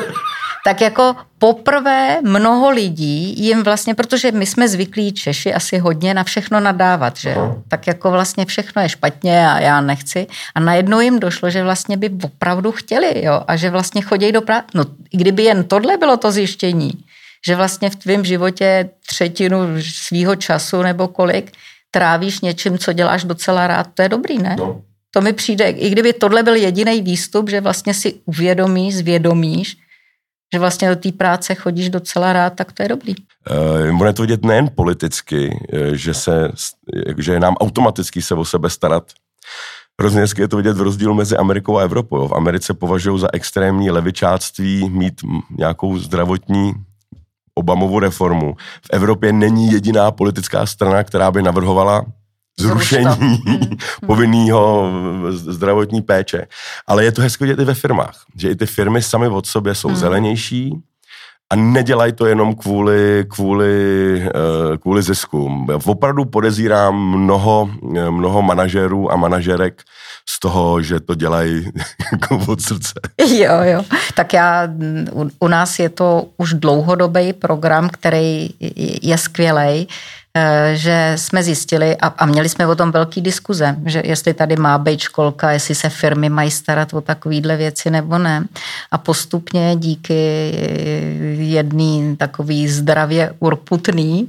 tak 0.66 0.80
jako 0.80 1.16
poprvé 1.38 2.20
mnoho 2.22 2.70
lidí 2.70 3.44
jim 3.44 3.62
vlastně, 3.62 3.94
protože 3.94 4.32
my 4.32 4.46
jsme 4.46 4.68
zvyklí 4.68 5.12
Češi 5.12 5.54
asi 5.54 5.78
hodně 5.78 6.14
na 6.14 6.24
všechno 6.24 6.60
nadávat, 6.60 7.16
že 7.16 7.30
jo? 7.30 7.62
Tak 7.68 7.86
jako 7.86 8.10
vlastně 8.10 8.46
všechno 8.46 8.82
je 8.82 8.88
špatně 8.88 9.48
a 9.48 9.60
já 9.60 9.80
nechci. 9.80 10.26
A 10.54 10.60
najednou 10.60 11.00
jim 11.00 11.20
došlo, 11.20 11.50
že 11.50 11.62
vlastně 11.62 11.96
by 11.96 12.10
opravdu 12.24 12.72
chtěli, 12.72 13.24
jo? 13.24 13.42
A 13.46 13.56
že 13.56 13.70
vlastně 13.70 14.02
chodí 14.02 14.32
do 14.32 14.42
práce. 14.42 14.66
No, 14.74 14.84
i 15.12 15.16
kdyby 15.16 15.42
jen 15.42 15.64
tohle 15.64 15.96
bylo 15.96 16.16
to 16.16 16.32
zjištění, 16.32 16.92
že 17.46 17.56
vlastně 17.56 17.90
v 17.90 17.96
tvém 17.96 18.24
životě 18.24 18.88
třetinu 19.06 19.58
svýho 19.80 20.36
času 20.36 20.82
nebo 20.82 21.08
kolik 21.08 21.52
trávíš 21.90 22.40
něčím, 22.40 22.78
co 22.78 22.92
děláš 22.92 23.24
docela 23.24 23.66
rád, 23.66 23.86
to 23.94 24.02
je 24.02 24.08
dobrý, 24.08 24.38
ne? 24.38 24.56
No. 24.58 24.82
To 25.14 25.20
mi 25.20 25.32
přijde, 25.32 25.70
i 25.70 25.90
kdyby 25.90 26.12
tohle 26.12 26.42
byl 26.42 26.54
jediný 26.54 27.02
výstup, 27.02 27.50
že 27.50 27.60
vlastně 27.60 27.94
si 27.94 28.14
uvědomíš, 28.24 28.96
zvědomíš, 28.96 29.76
že 30.54 30.58
vlastně 30.58 30.88
do 30.88 30.96
té 30.96 31.12
práce 31.12 31.54
chodíš 31.54 31.90
docela 31.90 32.32
rád, 32.32 32.50
tak 32.50 32.72
to 32.72 32.82
je 32.82 32.88
dobrý. 32.88 33.14
Uh, 33.90 34.06
je 34.06 34.12
to 34.12 34.22
vidět 34.22 34.44
nejen 34.44 34.70
politicky, 34.74 35.66
eh, 35.72 35.96
že, 35.96 36.14
se, 36.14 36.50
že 37.18 37.32
je 37.32 37.40
nám 37.40 37.54
automaticky 37.54 38.22
se 38.22 38.34
o 38.34 38.44
sebe 38.44 38.70
starat. 38.70 39.04
Hrozně 40.00 40.24
je 40.38 40.48
to 40.48 40.56
vidět 40.56 40.76
v 40.76 40.82
rozdílu 40.82 41.14
mezi 41.14 41.36
Amerikou 41.36 41.78
a 41.78 41.82
Evropou. 41.82 42.28
V 42.28 42.34
Americe 42.34 42.74
považují 42.74 43.20
za 43.20 43.28
extrémní 43.32 43.90
levičáctví 43.90 44.90
mít 44.90 45.20
nějakou 45.58 45.98
zdravotní 45.98 46.72
Obamovu 47.54 47.98
reformu. 47.98 48.56
V 48.86 48.90
Evropě 48.92 49.32
není 49.32 49.72
jediná 49.72 50.10
politická 50.10 50.66
strana, 50.66 51.04
která 51.04 51.30
by 51.30 51.42
navrhovala 51.42 52.04
zrušení 52.60 53.38
povinného 54.06 54.92
zdravotní 55.28 56.02
péče. 56.02 56.46
Ale 56.86 57.04
je 57.04 57.12
to 57.12 57.22
hezky 57.22 57.44
vidět 57.44 57.62
i 57.62 57.64
ve 57.64 57.74
firmách, 57.74 58.24
že 58.36 58.50
i 58.50 58.56
ty 58.56 58.66
firmy 58.66 59.02
sami 59.02 59.28
od 59.28 59.46
sobě 59.46 59.74
jsou 59.74 59.88
hmm. 59.88 59.96
zelenější 59.96 60.72
a 61.50 61.56
nedělají 61.56 62.12
to 62.12 62.26
jenom 62.26 62.54
kvůli, 62.54 63.24
kvůli, 63.28 63.74
eh, 64.26 64.78
kvůli 64.78 65.02
zisku. 65.02 65.66
Opravdu 65.84 66.24
podezírám 66.24 66.94
mnoho, 66.94 67.70
mnoho 68.10 68.42
manažerů 68.42 69.12
a 69.12 69.16
manažerek 69.16 69.82
z 70.28 70.40
toho, 70.40 70.82
že 70.82 71.00
to 71.00 71.14
dělají 71.14 71.70
jako 72.12 72.40
od 72.48 72.60
srdce. 72.60 72.92
Jo, 73.20 73.54
jo. 73.62 73.84
Tak 74.14 74.32
já, 74.32 74.68
u, 75.12 75.30
u 75.38 75.48
nás 75.48 75.78
je 75.78 75.88
to 75.88 76.26
už 76.36 76.54
dlouhodobý 76.54 77.32
program, 77.32 77.88
který 77.88 78.48
je 79.02 79.18
skvělý, 79.18 79.88
že 80.72 81.12
jsme 81.16 81.42
zjistili 81.42 81.96
a, 81.96 82.06
a 82.06 82.26
měli 82.26 82.48
jsme 82.48 82.66
o 82.66 82.74
tom 82.74 82.90
velký 82.90 83.20
diskuze, 83.20 83.76
že 83.86 84.02
jestli 84.04 84.34
tady 84.34 84.56
má 84.56 84.78
být 84.78 85.00
školka, 85.00 85.50
jestli 85.50 85.74
se 85.74 85.88
firmy 85.88 86.28
mají 86.28 86.50
starat 86.50 86.94
o 86.94 87.00
takovýhle 87.00 87.56
věci 87.56 87.90
nebo 87.90 88.18
ne. 88.18 88.44
A 88.90 88.98
postupně 88.98 89.76
díky 89.76 90.50
jedný 91.38 92.16
takový 92.16 92.68
zdravě 92.68 93.34
urputný, 93.38 94.28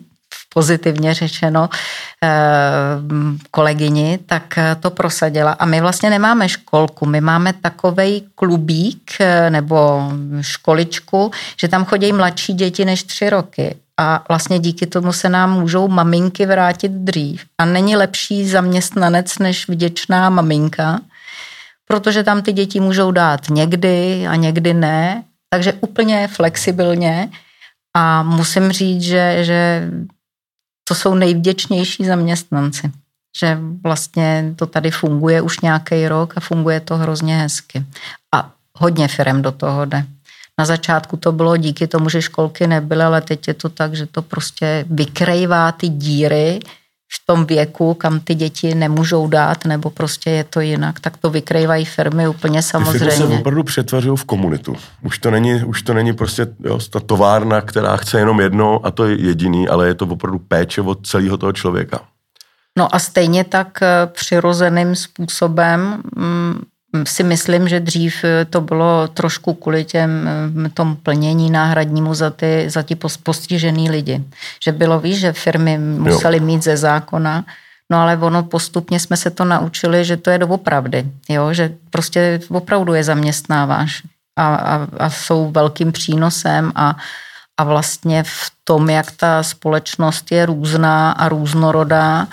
pozitivně 0.54 1.13
řečeno, 1.13 1.70
kolegyni, 3.52 4.20
tak 4.26 4.60
to 4.80 4.89
prosadila. 4.89 5.52
A 5.52 5.65
my 5.65 5.82
vlastně 5.82 6.10
nemáme 6.10 6.50
školku, 6.50 7.06
my 7.06 7.22
máme 7.22 7.54
takovej 7.54 8.22
klubík 8.36 9.12
nebo 9.50 10.12
školičku, 10.41 11.32
že 11.60 11.68
tam 11.68 11.86
chodí 11.86 12.13
mladší 12.13 12.54
děti 12.54 12.86
než 12.86 13.04
tři 13.04 13.30
roky. 13.30 13.76
A 13.99 14.23
vlastně 14.29 14.60
díky 14.60 14.88
tomu 14.88 15.13
se 15.13 15.29
nám 15.29 15.60
můžou 15.60 15.88
maminky 15.88 16.45
vrátit 16.45 16.91
dřív. 16.91 17.45
A 17.58 17.65
není 17.65 17.95
lepší 17.95 18.49
zaměstnanec 18.49 19.39
než 19.39 19.67
vděčná 19.69 20.29
maminka, 20.29 20.99
protože 21.86 22.23
tam 22.23 22.41
ty 22.41 22.53
děti 22.53 22.79
můžou 22.79 23.12
dát 23.12 23.49
někdy 23.49 24.27
a 24.27 24.36
někdy 24.36 24.73
ne. 24.73 25.23
Takže 25.49 25.73
úplně 25.73 26.27
flexibilně. 26.27 27.29
A 27.95 28.23
musím 28.23 28.71
říct, 28.71 29.01
že, 29.01 29.43
že 29.43 29.89
to 30.88 30.95
jsou 30.95 31.15
nejvděčnější 31.15 32.05
zaměstnanci. 32.05 32.91
Že 33.39 33.58
vlastně 33.84 34.53
to 34.55 34.65
tady 34.65 34.91
funguje 34.91 35.41
už 35.41 35.60
nějaký 35.60 36.08
rok 36.08 36.34
a 36.38 36.39
funguje 36.39 36.79
to 36.79 36.97
hrozně 36.97 37.38
hezky. 37.38 37.86
A 38.36 38.51
hodně 38.73 39.08
firem 39.08 39.41
do 39.41 39.51
toho 39.51 39.86
jde. 39.86 40.05
Na 40.60 40.65
začátku 40.65 41.18
to 41.18 41.32
bylo 41.32 41.58
díky 41.58 41.88
tomu, 41.88 42.10
že 42.10 42.22
školky 42.22 42.68
nebyly, 42.68 43.04
ale 43.04 43.22
teď 43.22 43.48
je 43.48 43.54
to 43.54 43.70
tak, 43.70 43.94
že 43.94 44.06
to 44.06 44.22
prostě 44.22 44.86
vykrejvá 44.89 45.72
ty 45.72 45.89
díry 45.89 46.60
v 47.13 47.26
tom 47.26 47.46
věku, 47.46 47.94
kam 47.94 48.20
ty 48.20 48.36
děti 48.36 48.76
nemůžou 48.76 49.28
dát, 49.28 49.65
nebo 49.65 49.89
prostě 49.89 50.30
je 50.30 50.44
to 50.44 50.60
jinak, 50.60 51.00
tak 51.00 51.18
to 51.18 51.30
vykrývají 51.30 51.86
firmy 51.86 52.28
úplně 52.28 52.62
samozřejmě. 52.62 53.00
Ty 53.00 53.15
firmy 53.15 53.34
se 53.34 53.39
opravdu 53.39 53.63
přetvařují 53.63 54.18
v 54.18 54.24
komunitu. 54.24 54.76
Už 55.02 55.20
to 55.20 55.32
není, 55.32 55.63
už 55.63 55.82
to 55.82 55.94
není 55.94 56.13
prostě 56.13 56.48
jo, 56.63 56.80
ta 56.89 57.00
továrna, 57.00 57.62
která 57.62 57.98
chce 57.98 58.20
jenom 58.20 58.39
jedno 58.39 58.86
a 58.86 58.91
to 58.91 59.06
je 59.06 59.22
jediný, 59.22 59.68
ale 59.68 59.88
je 59.88 59.94
to 59.94 60.06
opravdu 60.06 60.39
péče 60.39 60.82
od 60.82 61.08
celého 61.08 61.38
toho 61.38 61.54
člověka. 61.54 62.02
No 62.78 62.96
a 62.96 63.00
stejně 63.00 63.44
tak 63.44 63.80
přirozeným 64.06 64.96
způsobem 64.96 66.04
si 67.03 67.23
myslím, 67.23 67.67
že 67.67 67.79
dřív 67.79 68.25
to 68.49 68.62
bylo 68.62 69.08
trošku 69.08 69.53
kvůli 69.53 69.86
těm, 69.86 70.29
tom 70.73 70.95
plnění 70.95 71.51
náhradnímu 71.51 72.13
za 72.13 72.29
ty, 72.29 72.69
za 72.69 72.84
ty 72.84 72.95
postižený 73.23 73.89
lidi. 73.89 74.23
Že 74.65 74.71
bylo, 74.71 74.99
víš, 74.99 75.19
že 75.19 75.34
firmy 75.34 75.77
musely 75.77 76.39
mít 76.39 76.63
ze 76.63 76.77
zákona, 76.77 77.45
no 77.91 77.97
ale 77.97 78.17
ono 78.17 78.43
postupně 78.43 78.99
jsme 78.99 79.17
se 79.17 79.29
to 79.29 79.45
naučili, 79.45 80.05
že 80.05 80.17
to 80.17 80.29
je 80.29 80.38
doopravdy, 80.38 81.05
jo, 81.29 81.53
že 81.53 81.73
prostě 81.89 82.39
opravdu 82.49 82.93
je 82.93 83.03
zaměstnáváš. 83.03 84.01
a, 84.36 84.55
a, 84.55 84.88
a 84.99 85.10
jsou 85.10 85.51
velkým 85.51 85.91
přínosem 85.91 86.71
a, 86.75 86.95
a 87.58 87.63
vlastně 87.63 88.23
v 88.23 88.51
tom, 88.63 88.89
jak 88.89 89.12
ta 89.12 89.43
společnost 89.43 90.31
je 90.31 90.45
různá 90.45 91.12
a 91.12 91.29
různorodá, 91.29 92.27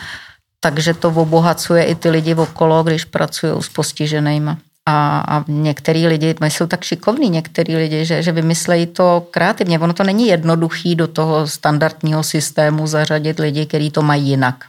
takže 0.63 0.95
to 0.95 1.09
obohacuje 1.09 1.85
i 1.85 1.95
ty 1.95 2.11
lidi 2.11 2.35
okolo, 2.35 2.83
když 2.83 3.05
pracují 3.05 3.63
s 3.63 3.69
postiženými. 3.69 4.51
A, 4.87 5.21
a 5.21 5.45
některý 5.49 6.07
lidi, 6.07 6.35
jsou 6.43 6.67
tak 6.67 6.85
šikovní, 6.85 7.31
některý 7.31 7.77
lidi, 7.77 8.05
že, 8.05 8.23
že 8.23 8.33
vymyslejí 8.33 8.87
to 8.87 9.27
kreativně. 9.31 9.79
Ono 9.79 9.93
to 9.93 10.05
není 10.05 10.27
jednoduchý 10.27 10.95
do 10.95 11.07
toho 11.07 11.47
standardního 11.47 12.23
systému 12.23 12.87
zařadit 12.87 13.39
lidi, 13.39 13.67
kteří 13.67 13.91
to 13.91 14.03
mají 14.03 14.29
jinak. 14.29 14.65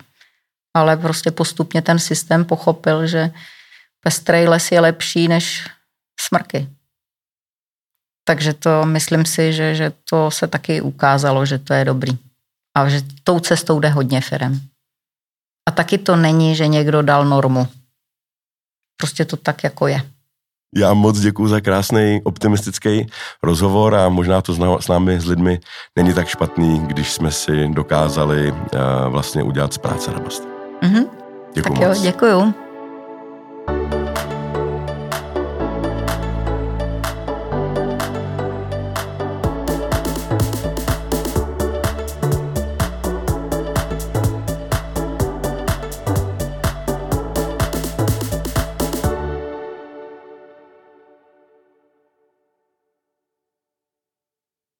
Ale 0.73 0.97
prostě 0.97 1.32
postupně 1.32 1.82
ten 1.82 1.99
systém 1.99 2.45
pochopil, 2.45 3.08
že 3.08 3.32
pestrý 4.03 4.47
les 4.47 4.71
je 4.71 4.79
lepší 4.79 5.27
než 5.27 5.67
smrky. 6.19 6.69
Takže 8.25 8.53
to 8.53 8.86
myslím 8.86 9.25
si, 9.25 9.53
že, 9.53 9.75
že 9.75 9.91
to 10.10 10.32
se 10.32 10.47
taky 10.47 10.82
ukázalo, 10.82 11.45
že 11.45 11.60
to 11.60 11.73
je 11.73 11.86
dobrý. 11.86 12.17
A 12.77 12.89
že 12.89 13.01
tou 13.23 13.39
cestou 13.39 13.79
jde 13.79 13.89
hodně 13.89 14.21
firem. 14.21 14.72
A 15.69 15.71
taky 15.71 15.97
to 15.97 16.15
není, 16.15 16.56
že 16.56 16.67
někdo 16.67 17.02
dal 17.02 17.26
normu. 17.26 17.67
Prostě 18.97 19.26
to 19.26 19.38
tak, 19.38 19.63
jako 19.63 19.88
je. 19.88 20.02
Já 20.76 20.93
moc 20.93 21.19
děkuji 21.19 21.47
za 21.47 21.62
krásný 21.62 22.21
optimistický 22.23 23.08
rozhovor 23.43 23.95
a 23.95 24.10
možná 24.10 24.41
to 24.41 24.54
s 24.80 24.88
námi, 24.88 25.19
s 25.19 25.26
lidmi, 25.26 25.60
není 25.95 26.13
tak 26.13 26.28
špatný, 26.28 26.80
když 26.80 27.12
jsme 27.12 27.32
si 27.32 27.67
dokázali 27.67 28.52
uh, 28.52 28.58
vlastně 29.08 29.43
udělat 29.43 29.73
z 29.73 29.78
práce 29.78 30.13
radost. 30.13 30.43
Mm-hmm. 30.82 31.06
Děkuji 31.54 31.80
tak 31.80 31.88
moc. 31.88 31.97
jo, 31.97 32.04
děkuju. 32.04 32.62